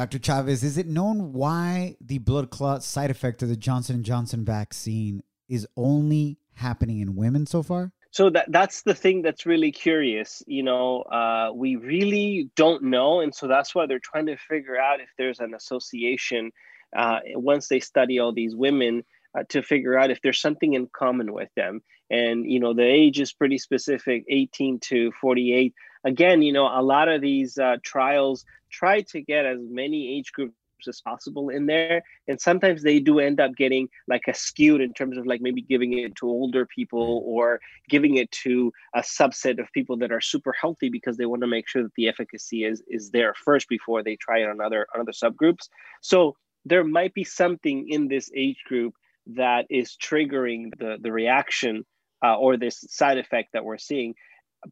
Dr. 0.00 0.18
Chavez, 0.18 0.64
is 0.64 0.78
it 0.78 0.86
known 0.86 1.34
why 1.34 1.94
the 2.00 2.16
blood 2.16 2.48
clot 2.48 2.82
side 2.82 3.10
effect 3.10 3.42
of 3.42 3.50
the 3.50 3.56
Johnson 3.56 4.02
& 4.02 4.04
Johnson 4.04 4.46
vaccine 4.46 5.22
is 5.46 5.68
only 5.76 6.38
happening 6.54 7.00
in 7.00 7.16
women 7.16 7.44
so 7.44 7.62
far? 7.62 7.92
so 8.10 8.28
that 8.30 8.50
that's 8.50 8.82
the 8.82 8.94
thing 8.94 9.22
that's 9.22 9.46
really 9.46 9.70
curious 9.70 10.42
you 10.48 10.64
know 10.64 11.02
uh, 11.02 11.52
we 11.54 11.76
really 11.76 12.50
don't 12.56 12.82
know 12.82 13.20
and 13.20 13.32
so 13.32 13.46
that's 13.46 13.72
why 13.72 13.86
they're 13.86 14.00
trying 14.00 14.26
to 14.26 14.36
figure 14.36 14.76
out 14.76 15.00
if 15.00 15.08
there's 15.16 15.38
an 15.38 15.54
association 15.54 16.50
uh, 16.96 17.20
once 17.34 17.68
they 17.68 17.78
study 17.78 18.18
all 18.18 18.32
these 18.32 18.56
women 18.56 19.04
uh, 19.36 19.44
to 19.48 19.62
figure 19.62 19.98
out 19.98 20.10
if 20.10 20.20
there's 20.22 20.40
something 20.40 20.74
in 20.74 20.88
common 20.92 21.32
with 21.32 21.50
them. 21.56 21.82
And 22.10 22.50
you 22.50 22.60
know 22.60 22.74
the 22.74 22.84
age 22.84 23.20
is 23.20 23.32
pretty 23.32 23.58
specific 23.58 24.24
18 24.28 24.80
to 24.80 25.12
48 25.20 25.72
again 26.02 26.42
you 26.42 26.52
know 26.52 26.66
a 26.66 26.82
lot 26.82 27.08
of 27.08 27.20
these 27.20 27.56
uh, 27.56 27.76
trials 27.84 28.44
try 28.70 29.02
to 29.02 29.20
get 29.20 29.46
as 29.46 29.58
many 29.60 30.18
age 30.18 30.32
groups 30.32 30.54
as 30.88 31.00
possible 31.00 31.48
in 31.48 31.66
there. 31.66 32.02
And 32.28 32.40
sometimes 32.40 32.82
they 32.82 33.00
do 33.00 33.18
end 33.18 33.40
up 33.40 33.54
getting 33.56 33.88
like 34.08 34.22
a 34.28 34.34
skewed 34.34 34.80
in 34.80 34.92
terms 34.92 35.16
of 35.16 35.26
like 35.26 35.40
maybe 35.40 35.62
giving 35.62 35.98
it 35.98 36.16
to 36.16 36.26
older 36.26 36.66
people 36.66 37.22
or 37.26 37.60
giving 37.88 38.16
it 38.16 38.30
to 38.32 38.72
a 38.94 39.00
subset 39.00 39.60
of 39.60 39.72
people 39.72 39.96
that 39.98 40.12
are 40.12 40.20
super 40.20 40.52
healthy 40.52 40.88
because 40.88 41.16
they 41.16 41.26
want 41.26 41.42
to 41.42 41.48
make 41.48 41.68
sure 41.68 41.82
that 41.82 41.94
the 41.96 42.08
efficacy 42.08 42.64
is 42.64 42.82
is 42.88 43.10
there 43.10 43.34
first 43.34 43.68
before 43.68 44.02
they 44.02 44.16
try 44.16 44.38
it 44.38 44.48
on 44.48 44.60
other 44.60 44.86
on 44.94 45.00
other 45.00 45.12
subgroups. 45.12 45.68
So 46.00 46.36
there 46.64 46.84
might 46.84 47.14
be 47.14 47.24
something 47.24 47.88
in 47.88 48.08
this 48.08 48.30
age 48.34 48.62
group 48.66 48.94
that 49.26 49.66
is 49.70 49.96
triggering 49.96 50.70
the 50.78 50.98
the 51.00 51.12
reaction 51.12 51.84
uh, 52.24 52.36
or 52.36 52.56
this 52.56 52.80
side 52.88 53.18
effect 53.18 53.50
that 53.52 53.64
we're 53.64 53.78
seeing. 53.78 54.14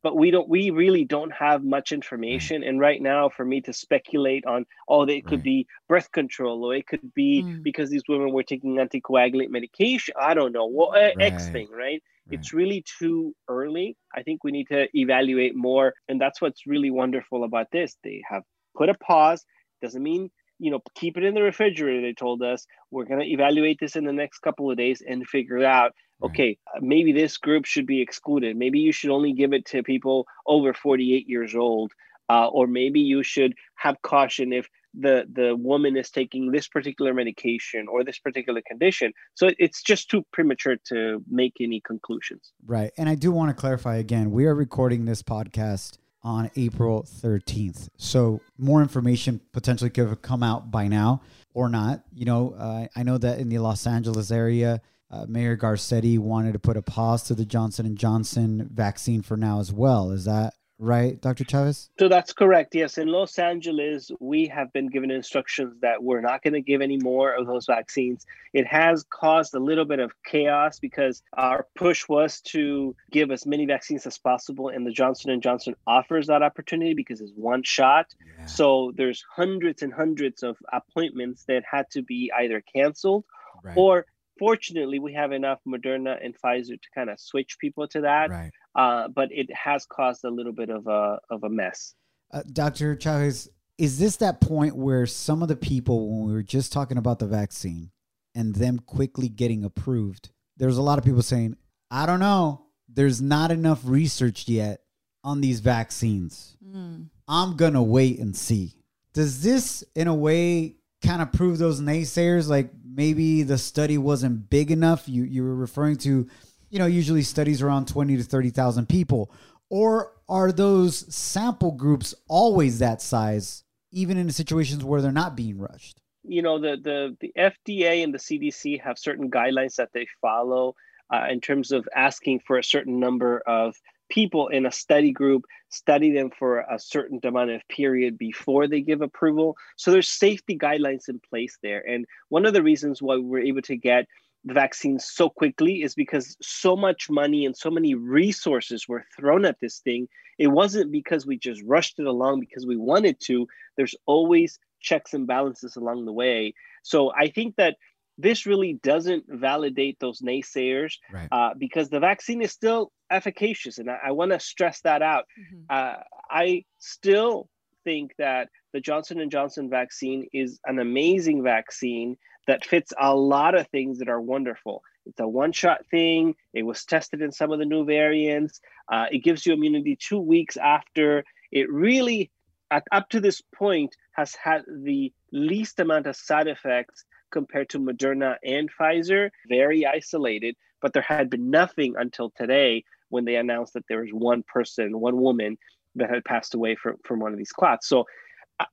But 0.03 0.17
we 0.17 0.31
don't 0.31 0.49
we 0.49 0.71
really 0.71 1.05
don't 1.05 1.31
have 1.33 1.65
much 1.65 1.93
information. 1.93 2.63
And 2.63 2.79
right 2.81 3.01
now 3.01 3.29
for 3.31 3.45
me 3.45 3.61
to 3.63 3.73
speculate 3.73 4.45
on 4.47 4.67
oh 4.89 5.05
it 5.05 5.27
could 5.27 5.43
Right. 5.43 5.53
be 5.53 5.67
birth 5.89 6.11
control 6.13 6.65
or 6.65 6.75
it 6.75 6.87
could 6.87 7.09
be 7.09 7.39
Mm. 7.39 7.65
because 7.65 7.91
these 7.91 8.03
women 8.09 8.33
were 8.33 8.43
taking 8.43 8.77
anticoagulant 8.77 9.49
medication 9.51 10.15
i 10.21 10.35
don't 10.35 10.53
know 10.53 10.67
what 10.67 11.15
x 11.21 11.49
Right. 11.49 11.51
thing 11.51 11.69
right. 11.71 12.03
It's 12.31 12.53
really 12.53 12.85
too 12.99 13.35
early. 13.49 13.97
I 14.15 14.23
think 14.23 14.45
we 14.45 14.53
need 14.53 14.67
to 14.69 14.89
evaluate 14.95 15.55
more. 15.57 15.95
And 16.09 16.21
that's 16.21 16.41
what's 16.43 16.67
really 16.67 16.91
wonderful 16.91 17.45
about 17.45 17.69
this. 17.73 17.97
They 18.05 18.23
have 18.29 18.43
put 18.77 18.91
a 18.91 18.95
pause. 18.95 19.45
Doesn't 19.83 20.03
mean 20.03 20.31
you 20.59 20.71
know 20.71 20.81
keep 20.95 21.17
it 21.17 21.25
in 21.25 21.35
the 21.35 21.43
refrigerator 21.43 22.01
they 22.01 22.13
told 22.13 22.43
us. 22.43 22.67
We're 22.91 23.05
going 23.05 23.21
to 23.21 23.27
evaluate 23.27 23.79
this 23.81 23.97
in 23.97 24.05
the 24.05 24.13
next 24.13 24.41
couple 24.41 24.71
of 24.71 24.77
days 24.77 25.03
and 25.07 25.27
figure 25.27 25.65
out. 25.65 25.93
Okay 26.23 26.59
uh, 26.75 26.81
maybe 26.83 27.13
this 27.13 27.37
group 27.37 27.65
should 27.65 27.87
be 27.87 28.03
excluded. 28.03 28.57
Maybe 28.57 28.81
you 28.81 28.93
should 28.93 29.11
only 29.11 29.33
give 29.33 29.53
it 29.53 29.65
to 29.67 29.83
people 29.83 30.27
over 30.47 30.75
48 30.75 31.29
years 31.29 31.55
old. 31.55 31.93
Uh, 32.31 32.47
or 32.49 32.67
maybe 32.67 33.01
you 33.01 33.23
should 33.23 33.55
have 33.77 33.97
caution 34.03 34.53
if 34.53 34.69
the 34.99 35.25
the 35.33 35.57
woman 35.57 35.97
is 35.97 36.11
taking 36.11 36.51
this 36.51 36.69
particular 36.69 37.15
medication 37.15 37.87
or 37.89 38.05
this 38.05 38.19
particular 38.19 38.61
condition. 38.67 39.13
So 39.35 39.51
it's 39.59 39.83
just 39.83 40.11
too 40.11 40.25
premature 40.33 40.77
to 40.89 41.23
make 41.31 41.55
any 41.61 41.81
conclusions. 41.81 42.53
Right. 42.67 42.91
And 42.97 43.09
I 43.09 43.15
do 43.15 43.33
want 43.33 43.51
to 43.51 43.55
clarify 43.55 43.97
again, 43.97 44.31
we 44.31 44.47
are 44.47 44.55
recording 44.55 45.05
this 45.05 45.23
podcast 45.23 45.99
on 46.23 46.51
April 46.57 47.05
13th. 47.05 47.89
So 47.97 48.41
more 48.59 48.83
information 48.83 49.41
potentially 49.53 49.91
could 49.91 50.09
have 50.09 50.23
come 50.23 50.43
out 50.43 50.71
by 50.71 50.89
now 50.89 51.23
or 51.55 51.69
not. 51.69 52.03
You 52.13 52.25
know, 52.25 52.55
uh, 52.59 52.87
I 52.95 53.03
know 53.03 53.19
that 53.19 53.39
in 53.39 53.49
the 53.49 53.59
Los 53.59 53.87
Angeles 53.87 54.31
area, 54.31 54.81
uh, 55.11 55.25
Mayor 55.27 55.57
Garcetti 55.57 56.19
wanted 56.19 56.53
to 56.53 56.59
put 56.59 56.77
a 56.77 56.83
pause 56.83 57.23
to 57.25 57.35
the 57.35 57.45
Johnson 57.45 57.87
and 57.87 57.97
Johnson 57.97 58.69
vaccine 58.73 59.23
for 59.23 59.37
now 59.37 59.61
as 59.61 59.73
well. 59.73 60.11
Is 60.11 60.25
that 60.27 60.55
right, 60.79 61.21
Dr. 61.21 61.45
Chavez? 61.45 61.91
So 61.99 62.09
that's 62.09 62.33
correct. 62.33 62.75
Yes, 62.75 62.99
in 62.99 63.09
Los 63.09 63.39
Angeles, 63.39 64.11
we 64.21 64.47
have 64.49 64.73
been 64.73 64.89
given 64.89 65.11
instructions 65.11 65.75
that 65.83 66.03
we're 66.03 66.21
not 66.21 66.43
going 66.43 66.55
to 66.55 66.61
give 66.61 66.81
any 66.81 66.99
more 66.99 67.33
of 67.33 67.47
those 67.47 67.67
vaccines. 67.67 68.25
It 68.53 68.67
has 68.67 69.05
caused 69.11 69.55
a 69.55 69.59
little 69.59 69.85
bit 69.85 69.99
of 69.99 70.13
chaos 70.25 70.79
because 70.79 71.23
our 71.35 71.67
push 71.77 72.09
was 72.09 72.41
to 72.43 72.95
give 73.11 73.31
as 73.31 73.47
many 73.47 73.67
vaccines 73.67 74.07
as 74.07 74.19
possible, 74.19 74.69
and 74.69 74.87
the 74.87 74.93
Johnson 74.93 75.31
and 75.31 75.43
Johnson 75.43 75.75
offers 75.87 76.27
that 76.29 76.43
opportunity 76.43 76.95
because 76.95 77.21
it's 77.21 77.33
one 77.35 77.63
shot. 77.63 78.07
So 78.47 78.93
there's 78.97 79.25
hundreds 79.35 79.83
and 79.83 79.93
hundreds 79.93 80.43
of 80.43 80.57
appointments 80.73 81.45
that 81.49 81.63
had 81.71 81.91
to 81.91 82.03
be 82.03 82.31
either 82.39 82.63
canceled 82.75 83.25
Right. 83.65 83.77
or. 83.77 84.07
Fortunately, 84.39 84.99
we 84.99 85.13
have 85.15 85.33
enough 85.33 85.59
Moderna 85.67 86.25
and 86.25 86.35
Pfizer 86.39 86.81
to 86.81 86.89
kind 86.95 87.11
of 87.11 87.19
switch 87.19 87.59
people 87.59 87.89
to 87.89 88.03
that, 88.03 88.31
right. 88.31 88.51
uh, 88.75 89.09
but 89.09 89.29
it 89.33 89.53
has 89.55 89.87
caused 89.87 90.25
a 90.25 90.31
little 90.31 90.53
bit 90.53 90.71
of 90.71 90.87
a 90.87 91.19
of 91.31 91.45
a 91.45 91.49
mess. 91.49 91.95
Uh, 92.33 92.43
Dr. 92.53 92.97
Chavez, 92.97 93.49
is 93.79 93.99
this 93.99 94.17
that 94.17 94.41
point 94.41 94.77
where 94.77 95.07
some 95.07 95.43
of 95.43 95.49
the 95.49 95.57
people, 95.57 96.11
when 96.11 96.29
we 96.29 96.33
were 96.35 96.43
just 96.43 96.73
talking 96.73 96.99
about 96.99 97.21
the 97.21 97.27
vaccine 97.27 97.91
and 98.35 98.55
them 98.55 98.81
quickly 98.81 99.29
getting 99.29 99.65
approved, 99.65 100.31
there's 100.57 100.77
a 100.77 100.83
lot 100.83 100.99
of 100.99 101.05
people 101.05 101.23
saying, 101.23 101.57
I 101.91 102.05
don't 102.05 102.21
know, 102.21 102.67
there's 102.89 103.23
not 103.23 103.51
enough 103.51 103.81
research 103.85 104.49
yet 104.49 104.81
on 105.25 105.41
these 105.41 105.61
vaccines. 105.61 106.57
Mm. 106.65 107.09
I'm 107.27 107.57
going 107.57 107.75
to 107.75 107.83
wait 107.83 108.19
and 108.19 108.37
see. 108.37 108.75
Does 109.13 109.43
this, 109.43 109.85
in 109.95 110.09
a 110.09 110.15
way, 110.15 110.77
kind 111.03 111.23
of 111.23 111.33
prove 111.33 111.59
those 111.59 111.81
naysayers? 111.81 112.49
Like 112.49 112.71
maybe 112.99 113.45
the 113.45 113.57
study 113.57 113.97
wasn't 113.97 114.51
big 114.51 114.71
enough? 114.71 115.09
You, 115.09 115.23
you 115.23 115.43
were 115.43 115.55
referring 115.55 115.97
to, 115.99 116.29
you 116.69 116.79
know, 116.79 116.87
usually 116.87 117.23
studies 117.23 117.63
around 117.63 117.89
20 117.89 118.19
to 118.19 118.23
30,000 118.23 118.87
people. 118.89 119.33
Or 119.71 120.13
are 120.29 120.53
those 120.53 121.15
sample 121.15 121.73
groups 121.73 122.15
always 122.29 122.81
that 122.81 123.01
size, 123.01 123.63
even 123.93 124.19
in 124.19 124.31
situations 124.31 124.85
where 124.85 125.01
they're 125.01 125.13
not 125.13 125.37
being 125.37 125.59
rushed? 125.59 126.01
you 126.29 126.43
know 126.43 126.59
the 126.59 126.77
the 126.83 127.17
the 127.21 127.33
FDA 127.37 128.05
and 128.05 128.13
the 128.13 128.19
CDC 128.19 128.83
have 128.83 128.99
certain 128.99 129.31
guidelines 129.31 129.77
that 129.77 129.91
they 129.93 130.07
follow 130.21 130.75
uh, 131.13 131.27
in 131.31 131.41
terms 131.41 131.73
of 131.73 131.89
asking 131.95 132.41
for 132.47 132.59
a 132.59 132.65
certain 132.65 133.01
number 133.01 133.39
of 133.47 133.75
people 134.09 134.49
in 134.49 134.67
a 134.67 134.73
study 134.73 135.13
group 135.13 135.45
study 135.71 136.13
them 136.13 136.31
for 136.31 136.61
a 136.61 136.79
certain 136.79 137.21
amount 137.25 137.51
of 137.51 137.61
period 137.69 138.19
before 138.19 138.67
they 138.67 138.81
give 138.81 139.03
approval. 139.03 139.57
So 139.77 139.91
there's 139.91 140.09
safety 140.09 140.57
guidelines 140.57 141.09
in 141.09 141.21
place 141.21 141.59
there. 141.63 141.87
And 141.87 142.07
one 142.29 142.47
of 142.47 142.55
the 142.55 142.63
reasons 142.63 143.03
why 143.03 143.17
we 143.17 143.23
were 143.23 143.41
able 143.41 143.63
to 143.63 143.77
get 143.77 144.07
the 144.45 144.55
vaccine 144.55 144.99
so 144.99 145.29
quickly 145.29 145.83
is 145.83 145.95
because 145.95 146.37
so 146.41 146.77
much 146.77 147.11
money 147.11 147.45
and 147.45 147.57
so 147.57 147.71
many 147.71 147.95
resources 147.95 148.89
were 148.89 149.05
thrown 149.17 149.45
at 149.45 149.61
this 149.61 149.81
thing. 149.81 150.09
It 150.39 150.49
wasn't 150.49 150.93
because 150.93 151.27
we 151.27 151.39
just 151.39 151.63
rushed 151.67 151.99
it 151.99 152.07
along 152.07 152.41
because 152.41 152.67
we 152.67 152.77
wanted 152.77 153.21
to. 153.23 153.47
There's 153.77 153.97
always 154.07 154.59
checks 154.81 155.13
and 155.13 155.27
balances 155.27 155.77
along 155.77 156.05
the 156.05 156.13
way. 156.13 156.55
So 156.83 157.13
I 157.13 157.29
think 157.29 157.57
that 157.57 157.77
this 158.19 158.47
really 158.47 158.75
doesn't 158.83 159.25
validate 159.29 159.97
those 160.01 160.21
naysayers 160.21 160.95
Right. 161.13 161.29
uh, 161.31 161.55
because 161.57 161.89
the 161.89 162.01
vaccine 162.01 162.43
is 162.43 162.53
still 162.53 162.91
efficacious, 163.11 163.79
and 163.79 163.89
I, 163.91 163.99
I 164.07 164.11
want 164.11 164.33
to 164.33 164.41
stress 164.41 164.81
that 164.83 165.03
out. 165.03 165.25
Mhm. 165.39 165.65
Uh, 165.71 166.03
I 166.31 166.65
still 166.79 167.49
think 167.85 168.13
that 168.19 168.51
the 168.73 168.81
Johnson 168.81 169.21
and 169.21 169.31
Johnson 169.31 169.71
vaccine 169.71 170.27
is 170.33 170.61
an 170.67 170.79
amazing 170.79 171.43
vaccine 171.43 172.17
that 172.47 172.65
fits 172.65 172.93
a 173.01 173.15
lot 173.15 173.55
of 173.55 173.69
things 173.69 173.99
that 173.99 174.09
are 174.09 174.21
wonderful. 174.21 174.83
It's 175.07 175.21
a 175.21 175.29
one-shot 175.29 175.87
thing. 175.91 176.35
It 176.53 176.65
was 176.65 176.85
tested 176.85 177.23
in 177.23 177.33
some 177.33 177.51
of 177.53 177.59
the 177.59 177.65
new 177.65 177.85
variants. 177.85 178.61
Uh, 178.93 179.07
it 179.11 179.21
gives 179.21 179.47
you 179.47 179.53
immunity 179.55 179.97
two 179.97 180.19
weeks 180.21 180.57
after. 180.59 181.25
It 181.51 181.71
really, 181.71 182.31
at, 182.71 182.85
up 182.93 183.09
to 183.11 183.21
this 183.21 183.41
point, 183.55 183.97
has 184.13 184.35
had 184.35 184.65
the 184.69 185.13
least 185.33 185.79
amount 185.81 186.07
of 186.07 186.17
side 186.17 186.49
effects 186.49 187.05
compared 187.31 187.69
to 187.71 187.79
Moderna 187.79 188.37
and 188.45 188.69
Pfizer. 188.79 189.31
Very 189.49 189.87
isolated, 189.87 190.57
but 190.81 190.93
there 190.93 191.03
had 191.03 191.31
been 191.31 191.51
nothing 191.51 191.95
until 191.97 192.31
today 192.31 192.85
when 193.09 193.25
they 193.25 193.37
announced 193.37 193.73
that 193.75 193.85
there 193.89 194.01
was 194.01 194.11
one 194.13 194.43
person, 194.43 195.01
one 195.01 195.17
woman 195.21 195.57
that 195.95 196.11
had 196.11 196.25
passed 196.25 196.55
away 196.55 196.77
from, 196.77 196.97
from 197.05 197.21
one 197.21 197.33
of 197.33 197.39
these 197.39 197.53
clots. 197.53 197.89
So 197.89 198.05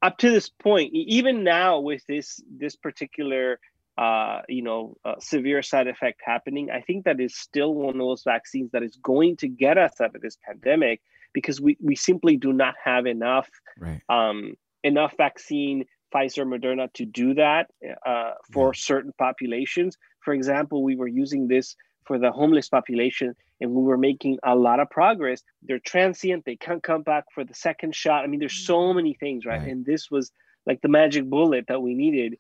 up 0.01 0.17
to 0.19 0.29
this 0.29 0.50
point, 0.50 0.91
even 0.93 1.43
now 1.43 1.79
with 1.79 2.03
this 2.07 2.41
this 2.57 2.75
particular 2.75 3.59
uh, 3.97 4.41
you 4.50 4.62
know 4.62 4.97
uh, 5.05 5.15
severe 5.19 5.62
side 5.62 5.88
effect 5.88 6.21
happening, 6.24 6.69
I 6.71 6.81
think 6.81 7.05
that 7.05 7.19
is 7.19 7.35
still 7.35 7.74
one 7.74 7.95
of 7.95 8.00
those 8.00 8.24
vaccines 8.24 8.71
that 8.71 8.83
is 8.83 8.97
going 9.01 9.38
to 9.38 9.47
get 9.47 9.77
us 9.77 10.01
out 10.01 10.15
of 10.15 10.21
this 10.21 10.38
pandemic 10.45 11.01
because 11.33 11.62
we, 11.62 11.77
we 11.81 11.95
simply 11.95 12.38
do 12.38 12.51
not 12.53 12.75
have 12.83 13.05
enough 13.05 13.50
Right. 13.77 14.01
um, 14.09 14.55
enough 14.83 15.13
vaccine, 15.17 15.85
Pfizer, 16.15 16.45
Moderna, 16.45 16.91
to 16.93 17.05
do 17.05 17.34
that 17.34 17.69
uh, 18.05 18.31
for 18.53 18.74
certain 18.74 19.12
populations. 19.17 19.98
For 20.22 20.34
example, 20.34 20.84
we 20.84 20.95
were 20.95 21.07
using 21.07 21.48
this 21.48 21.75
for 22.05 22.17
the 22.19 22.31
homeless 22.31 22.69
population, 22.69 23.36
and 23.60 23.72
we 23.72 23.84
were 23.84 23.98
making 23.98 24.38
a 24.43 24.55
lot 24.55 24.79
of 24.79 24.89
progress. 24.89 25.41
They're 25.63 25.79
transient; 25.79 26.45
they 26.45 26.55
can't 26.55 26.81
come 26.81 27.01
back 27.01 27.25
for 27.34 27.43
the 27.43 27.53
second 27.53 27.95
shot. 27.95 28.24
I 28.24 28.27
mean, 28.27 28.39
there's 28.39 28.65
so 28.65 28.93
many 28.93 29.13
things, 29.13 29.45
right? 29.45 29.60
Right. 29.60 29.69
And 29.69 29.86
this 29.86 30.10
was 30.10 30.31
like 30.65 30.81
the 30.81 30.89
magic 30.89 31.25
bullet 31.29 31.65
that 31.67 31.81
we 31.81 31.93
needed 31.93 32.38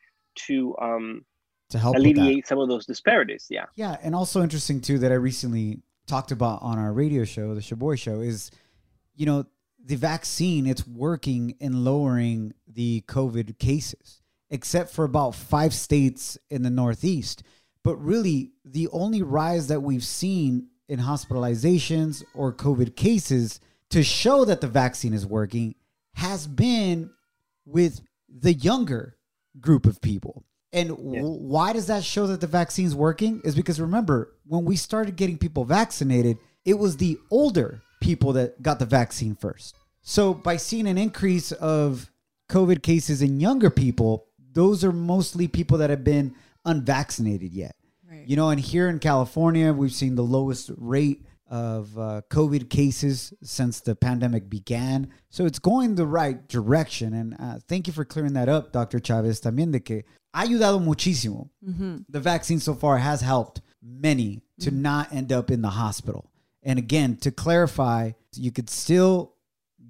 to 0.47 0.75
um, 0.81 1.25
To 1.69 1.79
help 1.79 1.95
alleviate 1.95 2.47
some 2.47 2.59
of 2.59 2.69
those 2.69 2.85
disparities. 2.85 3.47
Yeah. 3.49 3.65
Yeah, 3.75 3.97
and 4.01 4.15
also 4.15 4.41
interesting 4.41 4.81
too 4.81 4.99
that 4.99 5.11
I 5.11 5.15
recently 5.15 5.81
talked 6.07 6.31
about 6.31 6.61
on 6.61 6.77
our 6.77 6.93
radio 6.93 7.23
show, 7.23 7.55
the 7.55 7.61
Shoboy 7.61 7.99
Show, 7.99 8.21
is 8.21 8.51
you 9.15 9.25
know 9.25 9.45
the 9.85 9.95
vaccine 9.95 10.65
it's 10.65 10.87
working 10.87 11.55
in 11.59 11.85
lowering 11.85 12.53
the 12.67 13.03
COVID 13.07 13.59
cases, 13.59 14.21
except 14.49 14.91
for 14.91 15.05
about 15.05 15.35
five 15.35 15.73
states 15.73 16.37
in 16.49 16.63
the 16.63 16.69
Northeast. 16.71 17.43
But 17.83 17.97
really, 17.97 18.51
the 18.65 18.87
only 18.87 19.21
rise 19.21 19.67
that 19.67 19.81
we've 19.81 20.03
seen 20.03 20.69
in 20.89 20.99
hospitalizations 20.99 22.23
or 22.33 22.51
COVID 22.51 22.95
cases 22.95 23.59
to 23.91 24.01
show 24.03 24.43
that 24.45 24.61
the 24.61 24.67
vaccine 24.67 25.13
is 25.13 25.25
working 25.25 25.75
has 26.15 26.47
been 26.47 27.11
with 27.65 28.01
the 28.27 28.53
younger 28.53 29.17
group 29.59 29.85
of 29.85 30.01
people. 30.01 30.43
And 30.73 30.89
Yeah. 30.89 30.95
w- 30.95 31.23
why 31.23 31.73
does 31.73 31.85
that 31.87 32.03
show 32.03 32.27
that 32.27 32.41
the 32.41 32.47
vaccine's 32.47 32.95
working? 32.95 33.41
Is 33.43 33.55
because 33.55 33.79
remember, 33.79 34.33
when 34.47 34.65
we 34.65 34.75
started 34.75 35.15
getting 35.15 35.37
people 35.37 35.63
vaccinated, 35.63 36.37
it 36.65 36.79
was 36.79 36.97
the 36.97 37.19
older 37.29 37.81
people 38.05 38.33
that 38.33 38.61
got 38.61 38.77
the 38.77 38.85
vaccine 38.85 39.35
first. 39.35 39.75
So 40.03 40.33
by 40.33 40.57
seeing 40.57 40.87
an 40.87 40.97
increase 40.97 41.51
of 41.51 42.11
COVID 42.49 42.83
cases 42.83 43.23
in 43.23 43.39
younger 43.39 43.71
people, 43.71 44.27
those 44.53 44.83
are 44.83 44.91
mostly 44.91 45.47
people 45.47 45.79
that 45.79 45.89
have 45.89 46.03
been 46.03 46.35
unvaccinated 46.65 47.51
yet. 47.51 47.75
Right. 48.07 48.27
You 48.27 48.35
know, 48.35 48.51
and 48.51 48.59
here 48.59 48.87
in 48.89 48.99
California, 48.99 49.73
we've 49.73 49.91
seen 49.91 50.13
the 50.13 50.23
lowest 50.23 50.69
rate 50.77 51.25
of 51.49 51.97
uh, 51.97 52.21
COVID 52.29 52.69
cases 52.69 53.33
since 53.41 53.79
the 53.79 53.95
pandemic 53.95 54.49
began. 54.49 55.11
So 55.31 55.47
it's 55.47 55.59
going 55.59 55.95
the 55.95 56.05
right 56.05 56.47
direction. 56.47 57.13
And 57.15 57.35
uh, 57.39 57.59
thank 57.67 57.87
you 57.87 57.93
for 57.93 58.05
clearing 58.05 58.33
that 58.33 58.49
up, 58.49 58.71
Dr. 58.71 58.99
Chavez. 58.99 59.41
También 59.41 59.71
de 59.71 59.79
que 59.79 60.03
ha 60.31 60.43
ayudado 60.43 60.79
muchísimo. 60.79 61.49
Mm-hmm. 61.67 61.97
The 62.09 62.19
vaccine 62.19 62.59
so 62.59 62.75
far 62.75 62.99
has 62.99 63.21
helped 63.21 63.61
many 63.81 64.43
to 64.59 64.69
not 64.69 65.11
end 65.11 65.31
up 65.31 65.49
in 65.49 65.61
the 65.63 65.69
hospital. 65.69 66.29
And 66.65 66.77
again, 66.79 67.15
to 67.17 67.31
clarify, 67.31 68.11
you 68.33 68.51
could 68.51 68.69
still 68.69 69.33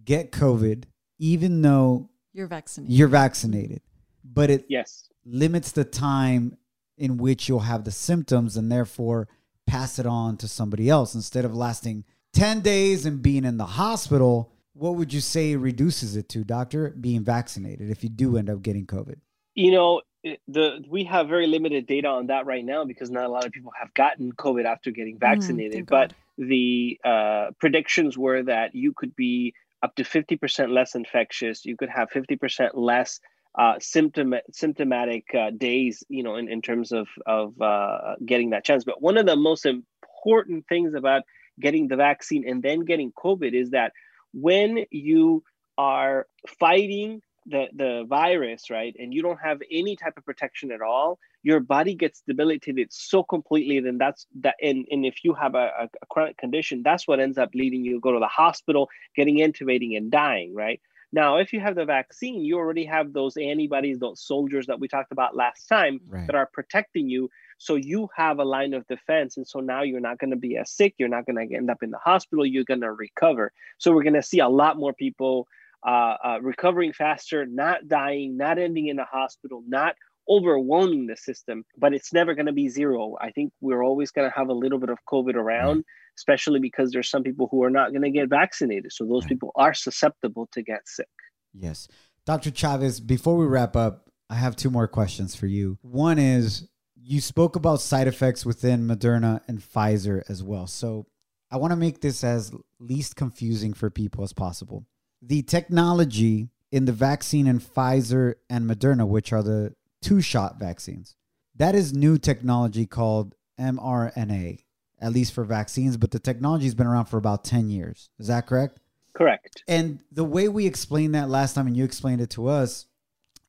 get 0.03 0.31
COVID 0.31 0.83
even 1.17 1.61
though 1.61 2.09
You're 2.33 2.47
vaccinated. 2.47 2.95
you're 2.95 3.07
vaccinated, 3.07 3.81
but 4.23 4.49
it 4.49 4.65
Yes. 4.69 5.09
limits 5.25 5.71
the 5.71 5.85
time 5.85 6.57
in 6.97 7.17
which 7.17 7.47
you'll 7.49 7.59
have 7.61 7.85
the 7.85 7.91
symptoms 7.91 8.57
and 8.57 8.71
therefore 8.71 9.27
pass 9.65 9.97
it 9.97 10.05
on 10.05 10.37
to 10.37 10.47
somebody 10.47 10.89
else 10.89 11.15
instead 11.15 11.45
of 11.45 11.55
lasting 11.55 12.03
10 12.33 12.59
days 12.61 13.05
and 13.05 13.21
being 13.21 13.45
in 13.45 13.57
the 13.57 13.65
hospital. 13.65 14.51
What 14.73 14.95
would 14.95 15.13
you 15.13 15.21
say 15.21 15.55
reduces 15.55 16.17
it 16.17 16.27
to, 16.29 16.43
doctor, 16.43 16.89
being 16.99 17.23
vaccinated 17.23 17.89
if 17.89 18.03
you 18.03 18.09
do 18.09 18.35
end 18.37 18.49
up 18.49 18.61
getting 18.61 18.85
COVID? 18.85 19.15
You 19.55 19.71
know, 19.71 20.01
the 20.49 20.83
we 20.89 21.05
have 21.05 21.29
very 21.29 21.47
limited 21.47 21.87
data 21.87 22.09
on 22.09 22.27
that 22.27 22.45
right 22.45 22.65
now 22.65 22.83
because 22.83 23.09
not 23.09 23.23
a 23.25 23.29
lot 23.29 23.45
of 23.45 23.53
people 23.53 23.71
have 23.79 23.93
gotten 23.93 24.33
COVID 24.33 24.65
after 24.65 24.91
getting 24.91 25.15
mm, 25.15 25.19
vaccinated. 25.21 25.73
thank 25.73 25.89
but 25.89 26.09
God. 26.09 26.15
The 26.37 26.99
uh, 27.05 27.47
predictions 27.59 28.17
were 28.17 28.43
that 28.43 28.73
you 28.73 28.93
could 28.95 29.15
be 29.15 29.53
up 29.83 29.95
to 29.95 30.03
50% 30.03 30.69
less 30.69 30.95
infectious. 30.95 31.65
You 31.65 31.77
could 31.77 31.89
have 31.89 32.09
50% 32.09 32.71
less 32.73 33.19
uh, 33.57 33.75
symptom 33.79 34.33
symptomatic 34.51 35.23
uh, 35.33 35.51
days, 35.51 36.03
you 36.09 36.23
know, 36.23 36.35
in, 36.35 36.49
in 36.49 36.61
terms 36.61 36.91
of 36.91 37.07
of 37.25 37.59
uh, 37.61 38.15
getting 38.25 38.49
that 38.49 38.65
chance. 38.65 38.83
But 38.83 39.01
one 39.01 39.17
of 39.17 39.25
the 39.25 39.37
most 39.37 39.65
important 39.65 40.65
things 40.67 40.93
about 40.93 41.23
getting 41.61 41.87
the 41.87 41.95
vaccine 41.95 42.47
and 42.47 42.61
then 42.61 42.81
getting 42.81 43.13
COVID 43.13 43.53
is 43.53 43.69
that 43.69 43.93
when 44.33 44.85
you 44.91 45.43
are 45.77 46.27
fighting 46.59 47.21
the 47.45 47.67
the 47.75 48.05
virus, 48.07 48.69
right, 48.69 48.95
and 48.97 49.13
you 49.13 49.21
don't 49.21 49.39
have 49.39 49.61
any 49.71 49.95
type 49.95 50.17
of 50.17 50.25
protection 50.25 50.71
at 50.71 50.81
all, 50.81 51.19
your 51.43 51.59
body 51.59 51.93
gets 51.93 52.21
debilitated 52.27 52.91
so 52.91 53.23
completely. 53.23 53.79
Then 53.79 53.97
that's 53.97 54.25
that. 54.41 54.55
And, 54.61 54.85
and 54.89 55.05
if 55.05 55.23
you 55.23 55.33
have 55.35 55.53
a, 55.55 55.89
a, 56.01 56.05
chronic 56.09 56.37
condition, 56.37 56.81
that's 56.83 57.07
what 57.07 57.19
ends 57.19 57.37
up 57.37 57.49
leading 57.53 57.83
you 57.83 57.93
to 57.93 57.99
go 57.99 58.11
to 58.11 58.19
the 58.19 58.27
hospital, 58.27 58.89
getting 59.15 59.37
intubating 59.37 59.95
and 59.95 60.09
dying, 60.09 60.55
right? 60.55 60.81
Now, 61.11 61.37
if 61.37 61.53
you 61.53 61.59
have 61.59 61.75
the 61.75 61.85
vaccine, 61.85 62.43
you 62.43 62.57
already 62.57 62.83
have 62.85 63.13
those 63.13 63.37
antibodies, 63.37 63.99
those 63.99 64.21
soldiers 64.21 64.65
that 64.67 64.79
we 64.79 64.87
talked 64.87 65.11
about 65.11 65.35
last 65.35 65.67
time 65.67 66.01
Right. 66.09 66.25
that 66.25 66.35
are 66.35 66.49
protecting 66.51 67.07
you. 67.07 67.29
So 67.57 67.75
you 67.75 68.09
have 68.17 68.39
a 68.39 68.43
line 68.43 68.73
of 68.73 68.85
defense. 68.87 69.37
And 69.37 69.47
so 69.47 69.59
now 69.59 69.83
you're 69.83 70.01
not 70.01 70.17
going 70.17 70.31
to 70.31 70.35
be 70.35 70.57
as 70.57 70.71
sick. 70.71 70.95
You're 70.97 71.07
not 71.09 71.25
going 71.25 71.47
to 71.47 71.55
end 71.55 71.69
up 71.69 71.83
in 71.83 71.91
the 71.91 71.99
hospital. 71.99 72.45
You're 72.45 72.65
going 72.65 72.81
to 72.81 72.91
recover. 72.91 73.53
So 73.77 73.93
we're 73.93 74.03
going 74.03 74.15
to 74.15 74.23
see 74.23 74.39
a 74.39 74.49
lot 74.49 74.77
more 74.77 74.93
people 74.93 75.47
uh, 75.85 76.15
uh, 76.23 76.37
recovering 76.41 76.93
faster, 76.93 77.45
not 77.45 77.87
dying, 77.87 78.37
not 78.37 78.57
ending 78.57 78.87
in 78.87 78.95
the 78.95 79.05
hospital, 79.05 79.63
not 79.67 79.95
overwhelming 80.29 81.07
the 81.07 81.15
system. 81.15 81.63
But 81.77 81.93
it's 81.93 82.11
never 82.11 82.33
going 82.33 82.47
to 82.47 82.53
be 82.53 82.69
zero. 82.69 83.15
I 83.21 83.31
think 83.31 83.53
we're 83.61 83.83
always 83.83 84.11
going 84.11 84.29
to 84.29 84.35
have 84.35 84.49
a 84.49 84.53
little 84.53 84.79
bit 84.79 84.89
of 84.89 84.97
COVID 85.09 85.35
around, 85.35 85.83
especially 86.17 86.59
because 86.59 86.91
there's 86.91 87.09
some 87.09 87.23
people 87.23 87.47
who 87.51 87.63
are 87.63 87.69
not 87.69 87.91
going 87.91 88.01
to 88.01 88.09
get 88.09 88.29
vaccinated. 88.29 88.91
So 88.91 89.05
those 89.05 89.25
people 89.25 89.51
are 89.55 89.73
susceptible 89.73 90.49
to 90.53 90.63
get 90.63 90.87
sick. 90.87 91.07
Yes. 91.53 91.87
Dr. 92.25 92.51
Chavez, 92.51 92.99
before 92.99 93.37
we 93.37 93.45
wrap 93.45 93.75
up, 93.75 94.09
I 94.29 94.35
have 94.35 94.55
two 94.55 94.71
more 94.71 94.87
questions 94.87 95.35
for 95.35 95.45
you. 95.45 95.77
One 95.83 96.17
is 96.17 96.67
you 96.95 97.21
spoke 97.21 97.55
about 97.55 97.81
side 97.81 98.07
effects 98.07 98.45
within 98.45 98.87
Moderna 98.87 99.41
and 99.47 99.59
Pfizer 99.59 100.23
as 100.27 100.41
well. 100.41 100.65
So 100.65 101.05
I 101.51 101.57
want 101.57 101.71
to 101.71 101.77
make 101.77 102.01
this 102.01 102.23
as 102.23 102.51
least 102.79 103.15
confusing 103.15 103.73
for 103.73 103.91
people 103.91 104.23
as 104.23 104.33
possible. 104.33 104.87
The 105.21 105.41
technology 105.41 106.49
in 106.71 106.85
the 106.85 106.91
vaccine 106.91 107.47
in 107.47 107.59
Pfizer 107.59 108.35
and 108.49 108.69
Moderna, 108.69 109.07
which 109.07 109.31
are 109.33 109.43
the 109.43 109.73
two 110.01 110.21
shot 110.21 110.59
vaccines, 110.59 111.15
that 111.55 111.75
is 111.75 111.93
new 111.93 112.17
technology 112.17 112.85
called 112.85 113.35
mRNA, 113.59 114.59
at 114.99 115.13
least 115.13 115.33
for 115.33 115.43
vaccines, 115.43 115.97
but 115.97 116.11
the 116.11 116.19
technology 116.19 116.65
has 116.65 116.75
been 116.75 116.87
around 116.87 117.05
for 117.05 117.17
about 117.17 117.43
10 117.43 117.69
years. 117.69 118.09
Is 118.19 118.27
that 118.27 118.47
correct? 118.47 118.79
Correct. 119.13 119.63
And 119.67 119.99
the 120.11 120.25
way 120.25 120.49
we 120.49 120.65
explained 120.65 121.15
that 121.15 121.29
last 121.29 121.53
time, 121.53 121.67
and 121.67 121.77
you 121.77 121.85
explained 121.85 122.19
it 122.19 122.29
to 122.31 122.47
us, 122.47 122.85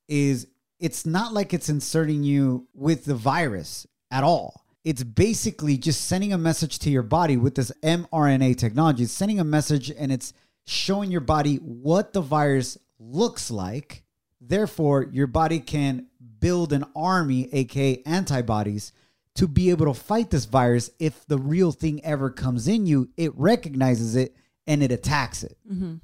is 0.09 0.47
it's 0.79 1.05
not 1.05 1.33
like 1.33 1.53
it's 1.53 1.69
inserting 1.69 2.23
you 2.23 2.69
with 2.73 3.05
the 3.05 3.15
virus 3.15 3.87
at 4.11 4.23
all. 4.23 4.65
It's 4.85 5.03
basically 5.03 5.77
just 5.77 6.07
sending 6.07 6.33
a 6.33 6.39
message 6.39 6.79
to 6.81 6.91
your 6.91 7.03
body 7.03 7.37
with 7.37 7.57
this 7.57 7.73
mRNA 7.83 8.57
technology. 8.57 9.03
It's 9.03 9.13
sending 9.13 9.41
a 9.41 9.45
message 9.45 9.91
and 9.91 10.13
it's 10.13 10.33
showing 10.67 11.11
your 11.11 11.21
body 11.21 11.57
what 11.57 12.13
the 12.13 12.21
virus 12.21 12.77
looks 12.99 13.51
like. 13.51 14.03
Therefore, 14.41 15.05
your 15.05 15.27
body 15.27 15.61
can 15.61 16.07
build 16.41 16.73
an 16.73 16.85
army, 16.95 17.49
aka 17.53 18.03
antibodies, 18.05 18.93
to 19.35 19.49
be 19.49 19.71
able 19.71 19.87
to 19.87 19.95
fight 19.95 20.31
this 20.31 20.45
virus. 20.45 20.91
If 20.99 21.27
the 21.27 21.39
real 21.39 21.73
thing 21.73 22.05
ever 22.05 22.31
comes 22.31 22.69
in 22.69 22.87
you, 22.87 23.09
it 23.17 23.33
recognizes 23.37 24.17
it 24.17 24.37
and 24.67 24.83
it 24.83 24.93
attacks 24.93 25.43
it. 25.43 25.57
Mm-hmm. 25.71 25.95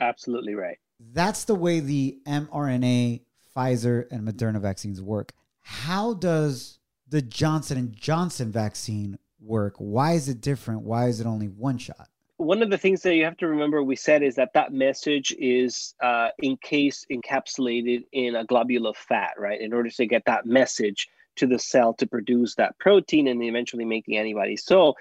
Absolutely 0.00 0.54
right. 0.54 0.78
That's 1.12 1.44
the 1.44 1.54
way 1.54 1.80
the 1.80 2.18
mRNA, 2.26 3.22
Pfizer, 3.56 4.06
and 4.10 4.26
Moderna 4.26 4.60
vaccines 4.60 5.00
work. 5.00 5.32
How 5.60 6.14
does 6.14 6.78
the 7.08 7.22
Johnson 7.22 7.78
and 7.78 7.92
Johnson 7.94 8.50
vaccine 8.50 9.18
work? 9.40 9.76
Why 9.78 10.12
is 10.12 10.28
it 10.28 10.40
different? 10.40 10.82
Why 10.82 11.08
is 11.08 11.20
it 11.20 11.26
only 11.26 11.48
one 11.48 11.78
shot? 11.78 12.08
One 12.40 12.62
of 12.62 12.70
the 12.70 12.78
things 12.78 13.02
that 13.02 13.14
you 13.14 13.24
have 13.24 13.36
to 13.36 13.46
remember 13.46 13.82
we 13.82 13.96
said 13.96 14.22
is 14.22 14.36
that 14.36 14.54
that 14.54 14.72
message 14.72 15.30
is 15.38 15.94
uh, 16.02 16.28
encased 16.42 17.06
encapsulated 17.12 18.04
in 18.12 18.34
a 18.34 18.44
globule 18.44 18.86
of 18.86 18.96
fat 18.96 19.32
right 19.36 19.60
in 19.60 19.74
order 19.74 19.90
to 19.90 20.06
get 20.06 20.24
that 20.24 20.46
message 20.46 21.06
to 21.36 21.46
the 21.46 21.58
cell 21.58 21.92
to 21.92 22.06
produce 22.06 22.54
that 22.54 22.78
protein 22.78 23.28
and 23.28 23.42
eventually 23.42 23.84
make 23.84 24.06
the 24.06 24.16
antibody. 24.16 24.56
so 24.56 24.94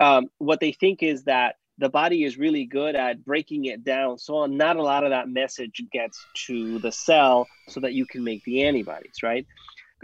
um, 0.00 0.28
what 0.38 0.60
they 0.60 0.72
think 0.72 1.02
is 1.02 1.24
that 1.24 1.56
the 1.76 1.90
body 1.90 2.24
is 2.24 2.38
really 2.38 2.64
good 2.64 2.96
at 2.96 3.22
breaking 3.22 3.66
it 3.66 3.84
down 3.84 4.16
so 4.16 4.46
not 4.46 4.76
a 4.76 4.82
lot 4.82 5.04
of 5.04 5.10
that 5.10 5.28
message 5.28 5.82
gets 5.92 6.18
to 6.46 6.78
the 6.78 6.90
cell 6.90 7.46
so 7.68 7.80
that 7.80 7.92
you 7.92 8.06
can 8.06 8.24
make 8.24 8.42
the 8.44 8.64
antibodies 8.64 9.22
right 9.22 9.46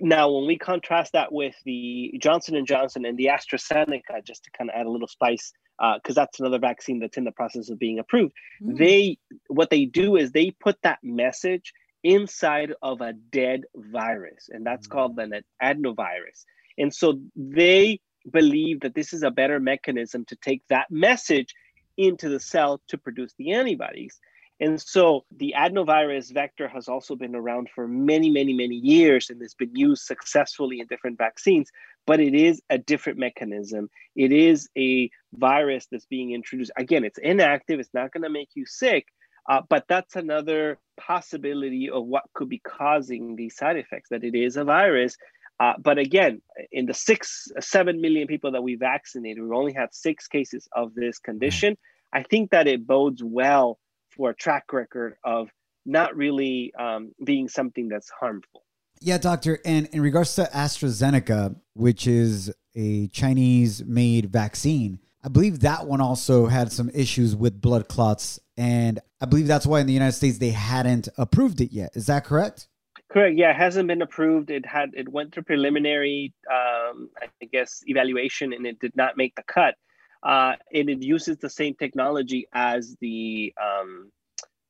now 0.01 0.31
when 0.31 0.47
we 0.47 0.59
contrast 0.59 1.15
that 1.15 1.33
with 1.33 1.55
the 1.65 2.15
johnson 2.21 2.57
and 2.57 2.67
johnson 2.67 3.07
and 3.07 3.17
the 3.17 3.31
astrazeneca 3.33 4.23
just 4.23 4.45
to 4.45 4.51
kind 4.51 4.69
of 4.69 4.77
add 4.77 4.85
a 4.85 4.91
little 4.91 5.09
spice 5.09 5.55
because 5.79 6.15
that's 6.15 6.41
another 6.41 6.59
vaccine 6.59 6.99
that's 7.01 7.17
in 7.17 7.25
the 7.25 7.33
process 7.33 7.69
of 7.71 7.79
being 7.79 7.99
approved. 7.99 8.35
Mm. 8.63 8.79
They 8.79 9.19
what 9.49 9.71
they 9.71 9.85
do 9.85 10.17
is 10.17 10.33
they 10.33 10.51
put 10.51 10.77
that 10.83 10.99
message 11.03 11.73
inside 12.03 12.73
of 12.83 13.01
a 13.01 13.13
dead 13.13 13.65
virus, 13.75 14.49
and 14.53 14.65
that's 14.67 14.87
Mm. 14.87 14.91
called 14.91 15.19
an 15.19 15.43
adenovirus. 15.63 16.45
And 16.77 16.95
so 16.95 17.21
they 17.35 18.01
believe 18.31 18.81
that 18.81 18.95
this 18.95 19.13
is 19.13 19.23
a 19.23 19.31
better 19.31 19.61
mechanism 19.61 20.25
to 20.27 20.37
take 20.37 20.63
that 20.69 20.91
message 20.91 21.55
into 21.97 22.29
the 22.29 22.41
cell 22.41 22.81
to 22.89 22.99
produce 22.99 23.35
the 23.39 23.53
antibodies. 23.53 24.19
And 24.61 24.81
so 24.81 25.25
the 25.37 25.55
adenovirus 25.57 26.33
vector 26.33 26.69
has 26.69 26.89
also 26.89 27.17
been 27.17 27.35
around 27.35 27.69
for 27.75 27.89
many, 27.89 28.31
many, 28.31 28.53
many 28.53 28.77
years 28.77 29.31
and 29.31 29.43
it's 29.43 29.55
been 29.55 29.75
used 29.75 30.05
successfully 30.05 30.81
in 30.81 30.87
different 30.87 31.19
vaccines, 31.19 31.71
but 32.07 32.21
it 32.21 32.35
is 32.35 32.61
a 32.71 32.79
different 32.79 33.19
mechanism. 33.19 33.89
It 34.15 34.33
is 34.33 34.69
a 34.77 35.11
virus 35.33 35.87
that's 35.91 36.07
being 36.07 36.33
introduced. 36.33 36.73
Again, 36.77 37.05
it's 37.05 37.19
inactive, 37.19 37.81
it's 37.81 37.95
not 37.95 38.13
going 38.13 38.23
to 38.23 38.31
make 38.31 38.51
you 38.55 38.67
sick, 38.67 39.07
uh, 39.49 39.63
but 39.69 39.85
that's 39.89 40.17
another 40.17 40.79
possibility 40.97 41.91
of 41.91 42.05
what 42.07 42.25
could 42.35 42.49
be 42.49 42.59
causing 42.59 43.37
these 43.37 43.57
side 43.57 43.77
effects, 43.77 44.11
that 44.11 44.25
it 44.25 44.35
is 44.35 44.57
a 44.57 44.65
virus. 44.65 45.17
Uh, 45.61 45.75
but 45.79 45.99
again, 45.99 46.43
in 46.73 46.87
the 46.87 46.95
six, 46.95 47.49
seven 47.61 48.01
million 48.01 48.27
people 48.27 48.53
that 48.53 48.63
we 48.63 48.75
vaccinated, 48.75 49.43
we 49.43 49.55
only 49.55 49.73
had 49.73 49.95
six 49.95 50.27
cases 50.27 50.67
of 50.73 50.95
this 50.95 51.19
condition. 51.19 51.77
I 52.13 52.23
think 52.23 52.51
that 52.51 52.67
it 52.67 52.87
bodes 52.87 53.23
well 53.23 53.79
for 54.11 54.31
a 54.31 54.35
track 54.35 54.73
record 54.73 55.17
of 55.25 55.49
not 55.87 56.17
really 56.17 56.73
um, 56.79 57.13
being 57.23 57.49
something 57.49 57.89
that's 57.89 58.11
harmful. 58.11 58.64
Yeah, 59.01 59.19
doctor. 59.19 59.59
And 59.65 59.87
in 59.89 60.01
regards 60.01 60.35
to 60.37 60.49
AstraZeneca, 60.53 61.57
which 61.75 62.07
is 62.07 62.53
a 62.75 63.09
Chinese 63.09 63.85
made 63.85 64.31
vaccine, 64.31 64.99
I 65.23 65.29
believe 65.29 65.61
that 65.61 65.87
one 65.87 66.01
also 66.01 66.47
had 66.47 66.73
some 66.73 66.91
issues 66.91 67.35
with 67.35 67.61
blood 67.61 67.89
clots. 67.89 68.41
And 68.57 69.01
I 69.21 69.27
believe 69.27 69.47
that's 69.47 69.67
why 69.67 69.81
in 69.81 69.87
the 69.87 69.93
United 69.93 70.13
States 70.13 70.39
they 70.39 70.51
hadn't 70.51 71.09
approved 71.17 71.61
it 71.61 71.73
yet. 71.73 71.91
Is 71.95 72.07
that 72.07 72.25
correct? 72.25 72.69
Correct. 73.11 73.37
Yeah, 73.37 73.51
it 73.51 73.57
hasn't 73.57 73.89
been 73.89 74.03
approved. 74.03 74.51
It 74.51 74.67
had 74.67 74.91
it 74.95 75.09
went 75.09 75.33
through 75.33 75.45
preliminary, 75.45 76.35
um, 76.51 77.11
I 77.23 77.47
guess, 77.47 77.83
evaluation, 77.87 78.53
and 78.53 78.67
it 78.67 78.81
did 78.81 78.97
not 78.97 79.17
make 79.17 79.35
the 79.37 79.43
cut. 79.45 79.77
Uh, 80.23 80.55
and 80.73 80.89
it 80.89 81.03
uses 81.03 81.37
the 81.39 81.51
same 81.51 81.75
technology 81.75 82.47
as 82.53 82.97
the 83.01 83.55
um, 83.63 84.11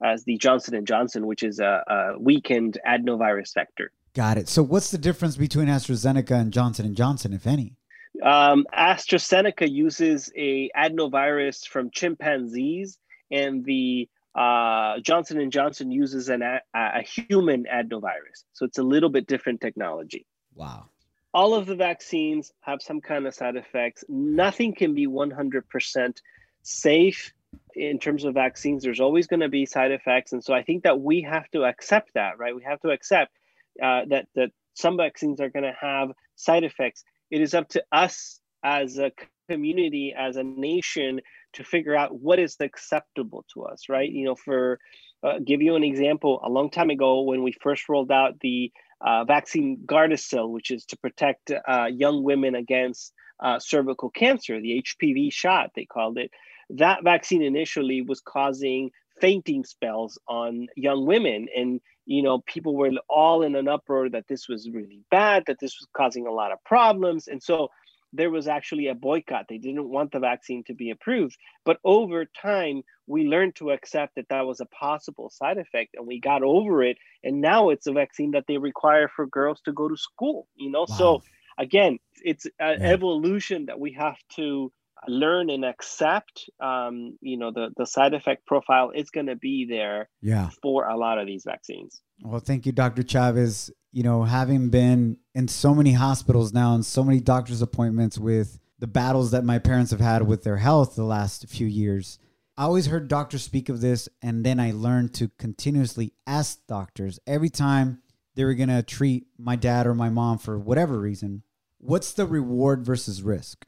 as 0.02 0.24
the 0.24 0.36
Johnson 0.36 0.74
and 0.74 0.86
Johnson, 0.86 1.26
which 1.26 1.42
is 1.42 1.58
a, 1.60 1.84
a 1.86 2.18
weakened 2.18 2.78
adenovirus 2.86 3.54
vector. 3.54 3.92
Got 4.14 4.38
it. 4.38 4.48
So 4.48 4.62
what's 4.62 4.90
the 4.90 4.98
difference 4.98 5.36
between 5.36 5.66
AstraZeneca 5.66 6.30
and 6.30 6.52
Johnson 6.52 6.86
and 6.86 6.96
Johnson, 6.96 7.32
if 7.32 7.46
any? 7.46 7.74
Um, 8.22 8.64
AstraZeneca 8.72 9.68
uses 9.68 10.30
a 10.36 10.70
adenovirus 10.76 11.66
from 11.66 11.90
chimpanzees, 11.90 12.98
and 13.32 13.64
the 13.64 14.08
uh, 14.36 15.00
Johnson 15.00 15.40
and 15.40 15.50
Johnson 15.50 15.90
uses 15.90 16.28
an 16.28 16.42
a, 16.42 16.60
a 16.74 17.02
human 17.02 17.64
adenovirus, 17.64 18.44
so 18.52 18.64
it's 18.64 18.78
a 18.78 18.84
little 18.84 19.10
bit 19.10 19.26
different 19.26 19.60
technology. 19.60 20.26
Wow. 20.54 20.86
All 21.32 21.54
of 21.54 21.66
the 21.66 21.74
vaccines 21.74 22.52
have 22.60 22.80
some 22.80 23.00
kind 23.00 23.26
of 23.26 23.34
side 23.34 23.56
effects. 23.56 24.04
Nothing 24.08 24.72
can 24.72 24.94
be 24.94 25.08
100% 25.08 26.20
safe 26.62 27.32
in 27.74 27.98
terms 27.98 28.24
of 28.24 28.34
vaccines. 28.34 28.84
There's 28.84 29.00
always 29.00 29.26
going 29.26 29.40
to 29.40 29.48
be 29.48 29.66
side 29.66 29.90
effects, 29.90 30.32
and 30.32 30.44
so 30.44 30.54
I 30.54 30.62
think 30.62 30.84
that 30.84 31.00
we 31.00 31.22
have 31.22 31.50
to 31.50 31.64
accept 31.64 32.14
that, 32.14 32.38
right? 32.38 32.54
We 32.54 32.62
have 32.62 32.80
to 32.82 32.90
accept 32.90 33.32
uh, 33.82 34.02
that 34.08 34.26
that 34.34 34.50
some 34.74 34.96
vaccines 34.96 35.40
are 35.40 35.50
going 35.50 35.64
to 35.64 35.76
have 35.80 36.10
side 36.36 36.64
effects. 36.64 37.04
It 37.30 37.40
is 37.40 37.54
up 37.54 37.68
to 37.70 37.84
us 37.92 38.40
as 38.64 38.98
a 38.98 39.12
community, 39.48 40.14
as 40.16 40.36
a 40.36 40.42
nation, 40.42 41.20
to 41.54 41.64
figure 41.64 41.94
out 41.94 42.18
what 42.18 42.38
is 42.38 42.56
acceptable 42.60 43.44
to 43.54 43.64
us, 43.64 43.88
right? 43.88 44.10
You 44.10 44.24
know, 44.26 44.34
for 44.34 44.78
uh, 45.22 45.38
give 45.44 45.62
you 45.62 45.74
an 45.74 45.84
example, 45.84 46.40
a 46.44 46.50
long 46.50 46.70
time 46.70 46.90
ago 46.90 47.22
when 47.22 47.42
we 47.42 47.52
first 47.62 47.88
rolled 47.88 48.12
out 48.12 48.40
the 48.40 48.70
uh, 49.00 49.24
vaccine 49.24 49.78
Gardasil, 49.86 50.50
which 50.50 50.70
is 50.70 50.84
to 50.86 50.96
protect 50.98 51.50
uh, 51.50 51.86
young 51.86 52.22
women 52.22 52.54
against 52.54 53.12
uh, 53.42 53.58
cervical 53.58 54.10
cancer, 54.10 54.60
the 54.60 54.82
HPV 54.82 55.32
shot 55.32 55.70
they 55.74 55.84
called 55.84 56.18
it. 56.18 56.30
That 56.70 57.04
vaccine 57.04 57.42
initially 57.42 58.02
was 58.02 58.20
causing 58.20 58.90
fainting 59.20 59.64
spells 59.64 60.18
on 60.28 60.66
young 60.76 61.06
women, 61.06 61.46
and 61.54 61.80
you 62.06 62.22
know 62.22 62.40
people 62.46 62.76
were 62.76 62.90
all 63.08 63.42
in 63.42 63.54
an 63.56 63.68
uproar 63.68 64.08
that 64.10 64.28
this 64.28 64.48
was 64.48 64.68
really 64.70 65.00
bad, 65.10 65.44
that 65.46 65.58
this 65.60 65.78
was 65.80 65.88
causing 65.96 66.26
a 66.26 66.32
lot 66.32 66.52
of 66.52 66.62
problems, 66.64 67.28
and 67.28 67.42
so 67.42 67.68
there 68.12 68.30
was 68.30 68.46
actually 68.46 68.86
a 68.86 68.94
boycott. 68.94 69.46
They 69.48 69.58
didn't 69.58 69.88
want 69.88 70.12
the 70.12 70.20
vaccine 70.20 70.62
to 70.64 70.74
be 70.74 70.90
approved. 70.90 71.36
But 71.64 71.80
over 71.84 72.24
time, 72.26 72.82
we 73.08 73.24
learned 73.24 73.56
to 73.56 73.70
accept 73.72 74.14
that 74.14 74.28
that 74.28 74.46
was 74.46 74.60
a 74.60 74.66
possible 74.66 75.30
side 75.30 75.58
effect 75.58 75.94
and 75.94 76.06
we 76.06 76.20
got 76.20 76.42
over 76.44 76.82
it. 76.84 76.96
And 77.24 77.40
now 77.40 77.70
it's 77.70 77.88
a 77.88 77.92
vaccine 77.92 78.30
that 78.30 78.44
they 78.46 78.58
require 78.58 79.08
for 79.08 79.26
girls 79.26 79.60
to 79.62 79.72
go 79.72 79.88
to 79.88 79.96
school, 79.96 80.46
you 80.54 80.70
know? 80.70 80.86
Wow. 80.86 80.86
So 80.86 81.24
again, 81.58 81.98
it's 82.22 82.46
an 82.60 82.78
Yeah. 82.78 82.84
evolution 82.84 83.66
that 83.66 83.80
we 83.80 83.92
have 83.94 84.16
to 84.36 84.72
learn 85.08 85.50
and 85.50 85.64
accept. 85.64 86.48
Um, 86.60 87.16
you 87.20 87.36
know, 87.36 87.50
the, 87.52 87.70
the 87.76 87.86
side 87.86 88.14
effect 88.14 88.46
profile 88.46 88.90
is 88.94 89.10
going 89.10 89.26
to 89.26 89.36
be 89.36 89.66
there 89.68 90.08
Yeah. 90.22 90.50
for 90.62 90.86
a 90.86 90.96
lot 90.96 91.18
of 91.18 91.26
these 91.26 91.44
vaccines. 91.44 92.00
Well, 92.22 92.40
thank 92.40 92.66
you, 92.66 92.72
Dr. 92.72 93.02
Chavez. 93.02 93.70
You 93.92 94.02
know, 94.02 94.24
having 94.24 94.70
been 94.70 95.18
in 95.34 95.48
so 95.48 95.74
many 95.74 95.92
hospitals 95.92 96.52
now 96.52 96.74
and 96.74 96.84
so 96.84 97.04
many 97.04 97.20
doctor's 97.20 97.62
appointments 97.62 98.18
with 98.18 98.58
the 98.78 98.86
battles 98.88 99.30
that 99.30 99.44
my 99.44 99.58
parents 99.58 99.90
have 99.92 100.00
had 100.00 100.26
with 100.26 100.42
their 100.44 100.56
health 100.56 100.96
the 100.96 101.04
last 101.04 101.48
few 101.48 101.66
years, 101.66 102.18
I 102.56 102.64
always 102.64 102.86
heard 102.86 103.08
doctors 103.08 103.42
speak 103.42 103.68
of 103.68 103.80
this. 103.80 104.08
And 104.22 104.44
then 104.44 104.58
I 104.60 104.72
learned 104.72 105.14
to 105.14 105.28
continuously 105.38 106.12
ask 106.26 106.58
doctors 106.66 107.18
every 107.26 107.50
time 107.50 108.00
they 108.34 108.44
were 108.44 108.54
going 108.54 108.68
to 108.68 108.82
treat 108.82 109.26
my 109.38 109.54
dad 109.54 109.86
or 109.86 109.94
my 109.94 110.08
mom 110.10 110.38
for 110.38 110.58
whatever 110.58 110.98
reason, 110.98 111.42
what's 111.78 112.12
the 112.12 112.26
reward 112.26 112.84
versus 112.84 113.22
risk? 113.22 113.64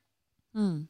Hmm. 0.55 0.83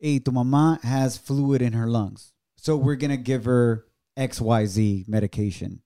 Hey, 0.00 0.18
tu 0.20 0.30
mamá 0.30 0.80
has 0.82 1.18
fluid 1.18 1.60
in 1.62 1.72
her 1.72 1.86
lungs. 1.88 2.32
So 2.56 2.76
we're 2.76 2.96
going 2.96 3.10
to 3.10 3.16
give 3.16 3.44
her 3.46 3.84
XYZ 4.16 5.08
medication. 5.08 5.80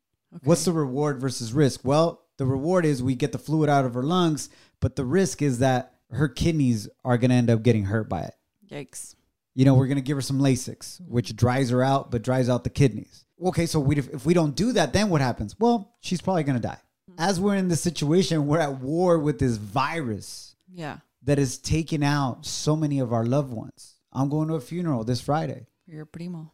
What's 0.45 0.65
the 0.65 0.73
reward 0.73 1.21
versus 1.21 1.53
risk? 1.53 1.81
Well, 1.85 2.23
the 2.39 2.47
reward 2.47 2.85
is 2.87 3.03
we 3.03 3.15
get 3.15 3.33
the 3.33 3.39
fluid 3.39 3.69
out 3.69 3.85
of 3.85 3.95
her 3.95 4.03
lungs, 4.03 4.49
but 4.81 4.97
the 4.97 5.05
risk 5.05 5.43
is 5.43 5.59
that 5.59 5.95
her 6.11 6.29
kidneys 6.29 6.89
are 7.05 7.19
going 7.19 7.31
to 7.31 7.37
end 7.37 7.51
up 7.51 7.63
getting 7.63 7.85
hurt 7.85 8.09
by 8.09 8.23
it. 8.23 8.35
Yikes. 8.71 9.15
You 9.55 9.67
know, 9.67 9.75
we're 9.75 9.87
going 9.87 9.97
to 9.97 10.03
give 10.03 10.17
her 10.17 10.23
some 10.23 10.39
Lasix, 10.41 11.01
which 11.07 11.37
dries 11.37 11.69
her 11.71 11.83
out, 11.83 12.11
but 12.11 12.23
dries 12.23 12.49
out 12.49 12.65
the 12.65 12.71
kidneys. 12.71 13.27
Okay, 13.45 13.67
so 13.67 13.81
we, 13.81 13.99
if 13.99 14.25
we 14.25 14.33
don't 14.33 14.55
do 14.57 14.73
that, 14.73 14.93
then 14.95 15.11
what 15.11 15.21
happens? 15.21 15.55
Well, 15.59 15.93
she's 16.01 16.23
probably 16.23 16.43
going 16.45 16.57
to 16.61 16.67
die. 16.67 16.79
Hmm. 17.09 17.15
As 17.19 17.39
we're 17.39 17.57
in 17.57 17.69
this 17.69 17.83
situation, 17.83 18.47
we're 18.47 18.61
at 18.61 18.81
war 18.81 19.19
with 19.19 19.39
this 19.39 19.57
virus 19.57 20.57
Yeah. 20.73 20.99
that 21.25 21.39
is 21.39 21.59
taking 21.59 22.03
out 22.03 22.47
so 22.47 22.75
many 22.77 22.99
of 22.99 23.13
our 23.13 23.27
loved 23.27 23.53
ones. 23.53 23.92
I'm 24.13 24.29
going 24.29 24.49
to 24.49 24.55
a 24.55 24.61
funeral 24.61 25.05
this 25.05 25.21
Friday. 25.21 25.67
Your 25.87 26.05
primo. 26.07 26.53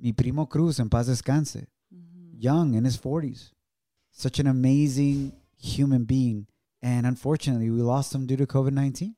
Mi 0.00 0.12
primo 0.12 0.46
Cruz, 0.46 0.78
en 0.80 0.88
paz 0.88 1.08
descanse, 1.08 1.66
young 2.38 2.74
in 2.74 2.84
his 2.84 2.96
40s. 2.98 3.50
Such 4.12 4.38
an 4.38 4.46
amazing 4.46 5.32
human 5.58 6.04
being. 6.04 6.46
And 6.82 7.06
unfortunately, 7.06 7.70
we 7.70 7.80
lost 7.82 8.14
him 8.14 8.26
due 8.26 8.36
to 8.36 8.46
COVID 8.46 8.72
19. 8.72 9.14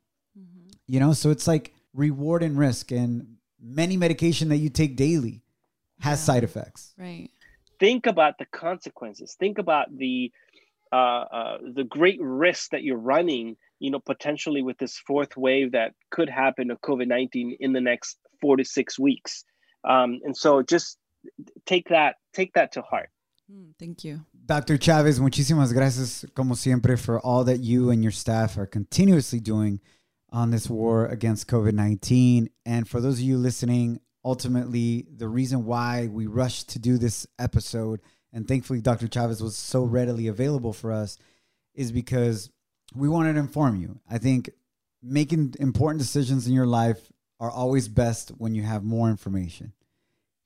You 0.87 1.01
know, 1.01 1.13
so 1.13 1.31
it's 1.31 1.47
like 1.47 1.75
reward 1.93 2.43
and 2.43 2.57
risk. 2.59 2.91
And 2.93 3.37
many 3.61 3.97
medication 3.97 4.49
that 4.49 4.57
you 4.59 4.71
take 4.71 4.97
daily 4.97 5.43
has 6.01 6.19
Yeah. 6.21 6.25
side 6.35 6.45
effects. 6.45 6.95
Right. 6.97 7.31
think 7.81 8.07
about 8.07 8.39
the 8.39 8.45
consequences 8.47 9.37
think 9.39 9.57
about 9.59 9.87
the 9.97 10.33
uh, 10.91 10.97
uh, 10.97 11.59
the 11.75 11.85
great 11.85 12.19
risk 12.21 12.71
that 12.71 12.83
you're 12.83 12.99
running 13.15 13.57
you 13.79 13.91
know 13.91 14.01
potentially 14.01 14.63
with 14.63 14.79
this 14.79 14.99
fourth 15.07 15.37
wave 15.37 15.73
that 15.73 15.93
could 16.11 16.29
happen 16.29 16.71
of 16.71 16.81
covid-19 16.81 17.57
in 17.61 17.73
the 17.73 17.81
next 17.81 18.19
four 18.41 18.57
to 18.57 18.65
six 18.65 18.99
weeks 18.99 19.45
um, 19.85 20.21
and 20.25 20.37
so 20.37 20.63
just 20.63 20.99
take 21.67 21.89
that 21.89 22.17
take 22.33 22.53
that 22.55 22.73
to 22.73 22.83
heart 22.83 23.11
Hmm, 23.51 23.71
thank 23.79 24.05
you. 24.05 24.21
Dr. 24.45 24.77
Chavez, 24.77 25.21
muchísimas 25.21 25.73
gracias, 25.73 26.27
como 26.35 26.55
siempre, 26.55 26.97
for 26.97 27.19
all 27.21 27.45
that 27.45 27.61
you 27.61 27.91
and 27.91 28.03
your 28.03 28.13
staff 28.13 28.59
are 28.59 28.67
continuously 28.67 29.41
doing 29.41 29.81
on 30.31 30.51
this 30.51 30.69
war 30.69 31.07
against 31.07 31.49
COVID 31.49 31.73
19. 31.73 32.51
And 32.67 32.87
for 32.87 33.01
those 33.01 33.15
of 33.15 33.25
you 33.25 33.39
listening, 33.39 34.01
ultimately, 34.23 35.07
the 35.17 35.29
reason 35.29 35.65
why 35.65 36.09
we 36.13 36.27
rushed 36.27 36.69
to 36.71 36.79
do 36.79 36.99
this 36.99 37.27
episode, 37.39 38.01
and 38.35 38.47
thankfully, 38.47 38.83
Dr. 38.83 39.09
Chavez 39.09 39.43
was 39.43 39.57
so 39.57 39.83
readily 39.83 40.29
available 40.29 40.75
for 40.75 40.93
us, 40.93 41.17
is 41.75 41.91
because 41.91 42.51
we 42.95 43.09
wanted 43.09 43.35
to 43.35 43.41
inform 43.41 43.81
you. 43.81 44.01
I 44.11 44.19
think 44.19 44.51
making 45.03 45.55
important 45.61 46.01
decisions 46.01 46.47
in 46.47 46.53
your 46.53 46.67
life 46.67 47.01
are 47.41 47.51
always 47.51 47.89
best 47.89 48.31
when 48.31 48.55
you 48.55 48.63
have 48.63 48.83
more 48.83 49.09
information. 49.09 49.73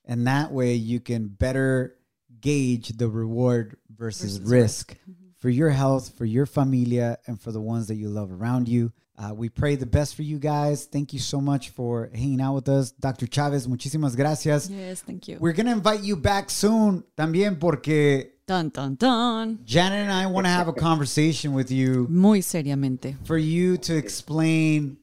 And 0.05 0.27
that 0.27 0.53
way, 0.53 0.75
you 0.75 1.01
can 1.01 1.29
better 1.29 1.97
gauge 2.41 2.89
the 2.89 3.09
reward 3.09 3.77
versus, 3.89 4.39
Versus 4.39 4.51
risk 4.51 4.97
for 5.39 5.49
your 5.49 5.71
health, 5.71 6.13
for 6.17 6.25
your 6.25 6.47
familia, 6.47 7.19
and 7.27 7.41
for 7.41 7.53
the 7.53 7.61
ones 7.61 7.89
that 7.89 7.95
you 7.95 8.09
love 8.09 8.33
around 8.33 8.69
you. 8.69 8.93
Uh, 9.17 9.33
we 9.35 9.49
pray 9.49 9.77
the 9.77 9.87
best 9.87 10.17
for 10.17 10.23
you 10.23 10.39
guys. 10.39 10.87
Thank 10.87 11.13
you 11.13 11.19
so 11.19 11.41
much 11.41 11.69
for 11.71 12.11
hanging 12.15 12.41
out 12.41 12.55
with 12.55 12.69
us. 12.69 12.91
Dr. 12.93 13.27
Chavez, 13.27 13.69
muchísimas 13.69 14.17
gracias. 14.17 14.69
Yes, 14.69 15.03
thank 15.03 15.29
you. 15.29 15.37
We're 15.39 15.53
going 15.53 15.67
to 15.67 15.73
invite 15.73 16.03
you 16.03 16.17
back 16.17 16.51
soon 16.51 17.05
también 17.17 17.61
porque 17.61 18.32
dun 18.47 18.69
dun 18.71 18.95
dun. 18.97 19.59
Janet 19.65 20.01
and 20.01 20.13
I 20.13 20.27
want 20.27 20.47
to 20.47 20.51
have 20.51 20.69
a 20.69 20.73
conversation 20.73 21.53
with 21.55 21.71
you 21.71 22.07
Muy 22.11 22.41
seriamente. 22.41 23.17
for 23.27 23.39
you 23.39 23.77
to 23.79 23.97
explain 23.97 24.99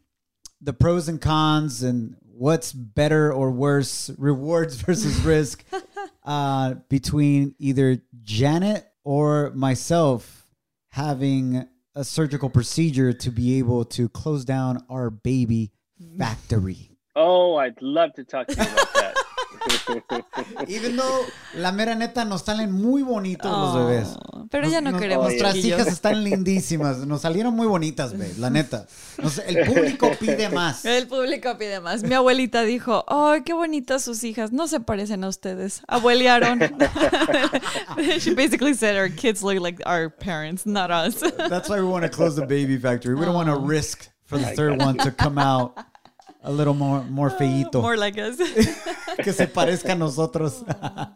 the 0.61 0.73
pros 0.73 1.07
and 1.07 1.21
cons 1.21 1.81
and 1.83 2.15
what's 2.23 2.71
better 2.73 3.31
or 3.33 3.51
worse, 3.51 4.09
rewards 4.17 4.75
versus 4.81 5.19
risk, 5.21 5.63
uh, 6.23 6.75
between 6.89 7.55
either 7.59 8.01
Janet 8.23 8.85
or 9.03 9.51
myself 9.55 10.45
having 10.89 11.67
a 11.95 12.03
surgical 12.03 12.49
procedure 12.49 13.11
to 13.13 13.29
be 13.31 13.57
able 13.59 13.83
to 13.85 14.09
close 14.09 14.45
down 14.45 14.83
our 14.89 15.09
baby 15.09 15.71
factory. 16.17 16.91
oh 17.15 17.55
i'd 17.57 17.81
love 17.81 18.13
to 18.13 18.23
talk 18.23 18.47
to 18.47 18.55
you 18.55 18.61
about 18.61 18.93
that 18.93 19.15
Even 20.67 20.95
though 20.95 21.25
la 21.55 21.71
mera 21.71 21.95
neta 21.95 22.25
nos 22.25 22.43
salen 22.43 22.71
muy 22.71 23.01
bonitos 23.01 23.51
los 23.51 23.75
bebés. 23.75 24.07
Oh, 24.31 24.47
pero 24.49 24.67
ya 24.67 24.81
no 24.81 24.91
Nos- 24.91 25.01
queremos 25.01 25.25
Nuestras 25.27 25.55
hijas 25.57 25.87
están 25.87 26.23
lindísimas. 26.23 26.97
Nos 26.99 27.21
salieron 27.21 27.55
muy 27.55 27.67
bonitas, 27.67 28.13
babe, 28.13 28.33
la 28.37 28.49
neta. 28.49 28.85
Nos- 29.21 29.39
el 29.39 29.65
público 29.65 30.11
pide 30.19 30.49
más. 30.49 30.85
El 30.85 31.07
público 31.07 31.57
pide 31.57 31.79
más. 31.79 32.03
Mi 32.03 32.13
abuelita 32.13 32.63
dijo, 32.63 33.03
¡ay, 33.07 33.43
qué 33.43 33.53
bonitas 33.53 34.03
sus 34.03 34.23
hijas! 34.23 34.51
No 34.51 34.67
se 34.67 34.79
parecen 34.79 35.23
a 35.23 35.27
ustedes. 35.27 35.81
Abuelearon. 35.87 36.59
She 38.19 38.33
basically 38.33 38.73
said 38.73 38.95
our 38.97 39.09
kids 39.09 39.41
look 39.43 39.59
like 39.59 39.81
our 39.85 40.09
parents, 40.09 40.65
not 40.65 40.89
us. 40.91 41.19
That's 41.49 41.69
why 41.69 41.79
we 41.79 41.87
want 41.87 42.03
to 42.03 42.09
close 42.09 42.35
the 42.35 42.45
baby 42.45 42.77
factory. 42.77 43.15
We 43.15 43.25
don't 43.25 43.35
want 43.35 43.49
to 43.49 43.57
risk 43.57 44.09
for 44.25 44.37
the 44.37 44.45
third 44.55 44.79
one 44.81 44.97
to 44.99 45.11
come 45.11 45.37
out 45.37 45.73
a 46.41 46.51
little 46.51 46.73
more 46.73 47.03
more 47.09 47.29
feito. 47.29 47.81
More 47.81 47.97
like 47.97 48.17
us. 48.17 48.37
que 49.23 49.33
se 49.33 49.47
parezca 49.47 49.91
a 49.91 49.95
nosotros. 49.95 50.63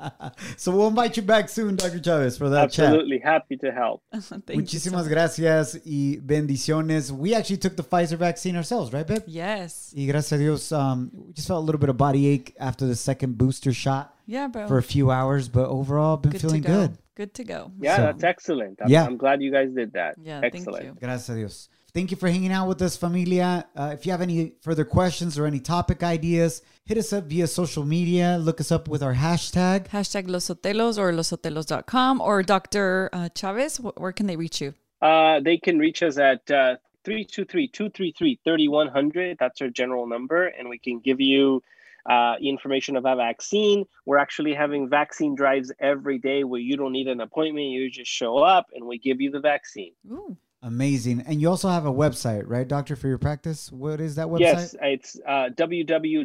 so 0.57 0.71
we'll 0.71 0.87
invite 0.89 1.15
you 1.17 1.23
back 1.23 1.47
soon, 1.49 1.75
Dr. 1.77 1.99
Chavez, 2.01 2.37
for 2.37 2.49
that 2.49 2.71
chat. 2.71 2.87
absolutely 2.87 3.19
happy 3.19 3.55
to 3.57 3.71
help 3.71 4.01
Thank 4.11 4.23
you 4.23 4.29
so 4.29 4.53
Muchísimas 4.55 5.07
gracias 5.07 5.79
y 5.85 6.19
bendiciones. 6.21 7.11
We 7.11 7.33
actually 7.35 7.57
took 7.57 7.75
the 7.75 7.83
Pfizer 7.83 8.17
vaccine 8.17 8.55
ourselves, 8.57 8.91
right, 8.91 9.07
babe? 9.07 9.23
Yes. 9.27 9.93
Y 9.95 10.05
gracias 10.05 10.33
a 10.33 10.37
Dios, 10.37 10.71
um, 10.71 11.09
we 11.13 11.33
just 11.33 11.47
felt 11.47 11.61
a 11.61 11.65
little 11.65 11.79
bit 11.79 11.89
of 11.89 11.97
body 11.97 12.27
ache 12.27 12.53
after 12.59 12.85
the 12.85 12.95
second 12.95 13.37
booster 13.37 13.71
shot 13.73 14.13
Yeah, 14.25 14.47
bro. 14.47 14.67
for 14.67 14.77
a 14.77 14.83
few 14.83 15.09
hours, 15.11 15.47
but 15.47 15.67
overall, 15.69 16.17
been 16.17 16.31
good 16.33 16.41
feeling 16.41 16.61
go. 16.63 16.87
good. 16.87 16.97
Good 17.15 17.33
to 17.35 17.43
go. 17.43 17.71
yeah 17.79 17.95
So- 17.97 18.01
that's 18.03 18.23
excellent 18.23 18.79
I'm, 18.81 18.89
Yeah. 18.89 19.05
I'm 19.05 19.17
glad 19.17 19.41
you 19.41 19.51
guys 19.51 19.69
did 19.73 19.93
that 19.93 20.15
Yeah, 20.21 20.41
excellent 20.43 20.83
thank 20.83 20.95
you. 20.95 20.99
Gracias 20.99 21.29
a 21.29 21.35
Dios. 21.35 21.69
Thank 21.93 22.09
you 22.09 22.17
for 22.17 22.27
hanging 22.27 22.51
out 22.51 22.67
with 22.67 22.81
us, 22.81 22.97
familia. 22.97 23.67
Uh, 23.75 23.91
if 23.93 24.03
you 24.03 24.11
have 24.11 24.21
any 24.21 24.53
further 24.61 24.83
questions 24.83 25.37
or 25.37 25.45
any 25.45 25.59
topic 25.59 26.01
ideas, 26.01 26.63
hit 26.85 26.97
us 26.97 27.13
up 27.13 27.25
via 27.25 27.45
social 27.45 27.83
media. 27.83 28.39
Look 28.41 28.59
us 28.59 28.71
up 28.71 28.87
with 28.87 29.03
our 29.03 29.13
hashtag. 29.13 29.89
Hashtag 29.89 30.27
Los 30.27 30.47
Sotelos 30.47 30.97
or 30.97 31.13
lossotelos.com 31.13 32.19
or 32.19 32.41
Dr. 32.41 33.11
Uh, 33.13 33.29
Chavez. 33.35 33.77
Where 33.77 34.11
can 34.11 34.25
they 34.25 34.35
reach 34.35 34.59
you? 34.59 34.73
Uh, 35.03 35.39
they 35.39 35.59
can 35.59 35.77
reach 35.77 36.01
us 36.01 36.17
at 36.17 36.49
uh, 36.49 36.77
323-233-3100. 37.05 39.37
That's 39.37 39.61
our 39.61 39.69
general 39.69 40.07
number, 40.07 40.47
and 40.47 40.69
we 40.69 40.79
can 40.79 40.99
give 40.99 41.21
you 41.21 41.61
uh, 42.09 42.37
information 42.41 42.95
about 42.95 43.17
vaccine. 43.17 43.85
We're 44.07 44.17
actually 44.17 44.55
having 44.55 44.89
vaccine 44.89 45.35
drives 45.35 45.71
every 45.79 46.17
day 46.17 46.43
where 46.43 46.59
you 46.59 46.75
don't 46.75 46.93
need 46.93 47.07
an 47.07 47.21
appointment. 47.21 47.67
You 47.67 47.91
just 47.91 48.09
show 48.09 48.39
up, 48.39 48.65
and 48.73 48.87
we 48.87 48.97
give 48.97 49.21
you 49.21 49.29
the 49.29 49.41
vaccine. 49.41 49.93
Ooh. 50.11 50.35
Amazing. 50.63 51.25
And 51.27 51.41
you 51.41 51.49
also 51.49 51.67
have 51.67 51.85
a 51.85 51.91
website, 51.91 52.43
right, 52.47 52.65
Doctor, 52.65 52.95
for 52.95 53.09
your 53.09 53.17
practice? 53.17 53.69
What 53.69 53.99
is 53.99 54.15
that 54.15 54.27
website? 54.27 54.39
Yes, 54.39 54.75
it's 54.81 55.19
uh, 55.27 55.49
www.uchcla.org. 55.55 56.23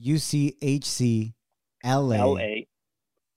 UCHCLA 0.00 1.32
LA. 1.84 2.64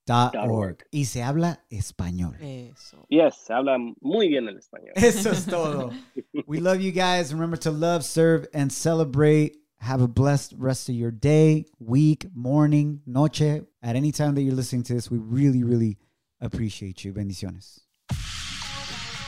dot 0.05 0.33
Dot 0.33 0.49
org. 0.49 0.51
org. 0.51 0.83
Y 0.93 1.03
se 1.03 1.21
habla 1.21 1.57
español. 1.71 2.35
Eso. 2.39 3.05
Yes, 3.09 3.49
habla 3.49 3.77
muy 4.01 4.27
bien 4.27 4.47
el 4.47 4.57
español. 4.57 4.91
Eso 4.95 5.31
es 5.31 5.45
todo. 5.45 5.91
we 6.47 6.59
love 6.59 6.81
you 6.81 6.91
guys. 6.91 7.33
Remember 7.33 7.57
to 7.57 7.71
love, 7.71 8.05
serve, 8.05 8.45
and 8.53 8.71
celebrate. 8.71 9.57
Have 9.79 10.01
a 10.01 10.07
blessed 10.07 10.53
rest 10.57 10.87
of 10.87 10.95
your 10.95 11.11
day, 11.11 11.65
week, 11.79 12.27
morning, 12.35 13.01
noche. 13.05 13.41
At 13.81 13.95
any 13.95 14.11
time 14.11 14.35
that 14.35 14.43
you're 14.43 14.53
listening 14.55 14.83
to 14.83 14.93
this, 14.93 15.09
we 15.09 15.17
really, 15.17 15.63
really 15.63 15.97
appreciate 16.43 17.03
you. 17.03 17.13
Bendiciones. 17.13 17.79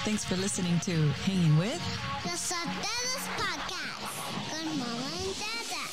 Thanks 0.04 0.24
for 0.24 0.36
listening 0.36 0.80
to 0.82 0.92
Hanging 1.26 1.58
With. 1.58 1.82
Los 2.26 2.40
Sotelos 2.40 3.26
Podcast 3.38 3.96
con 4.52 4.78
Mama 4.78 5.10
and 5.18 5.34
Dada. 5.40 5.84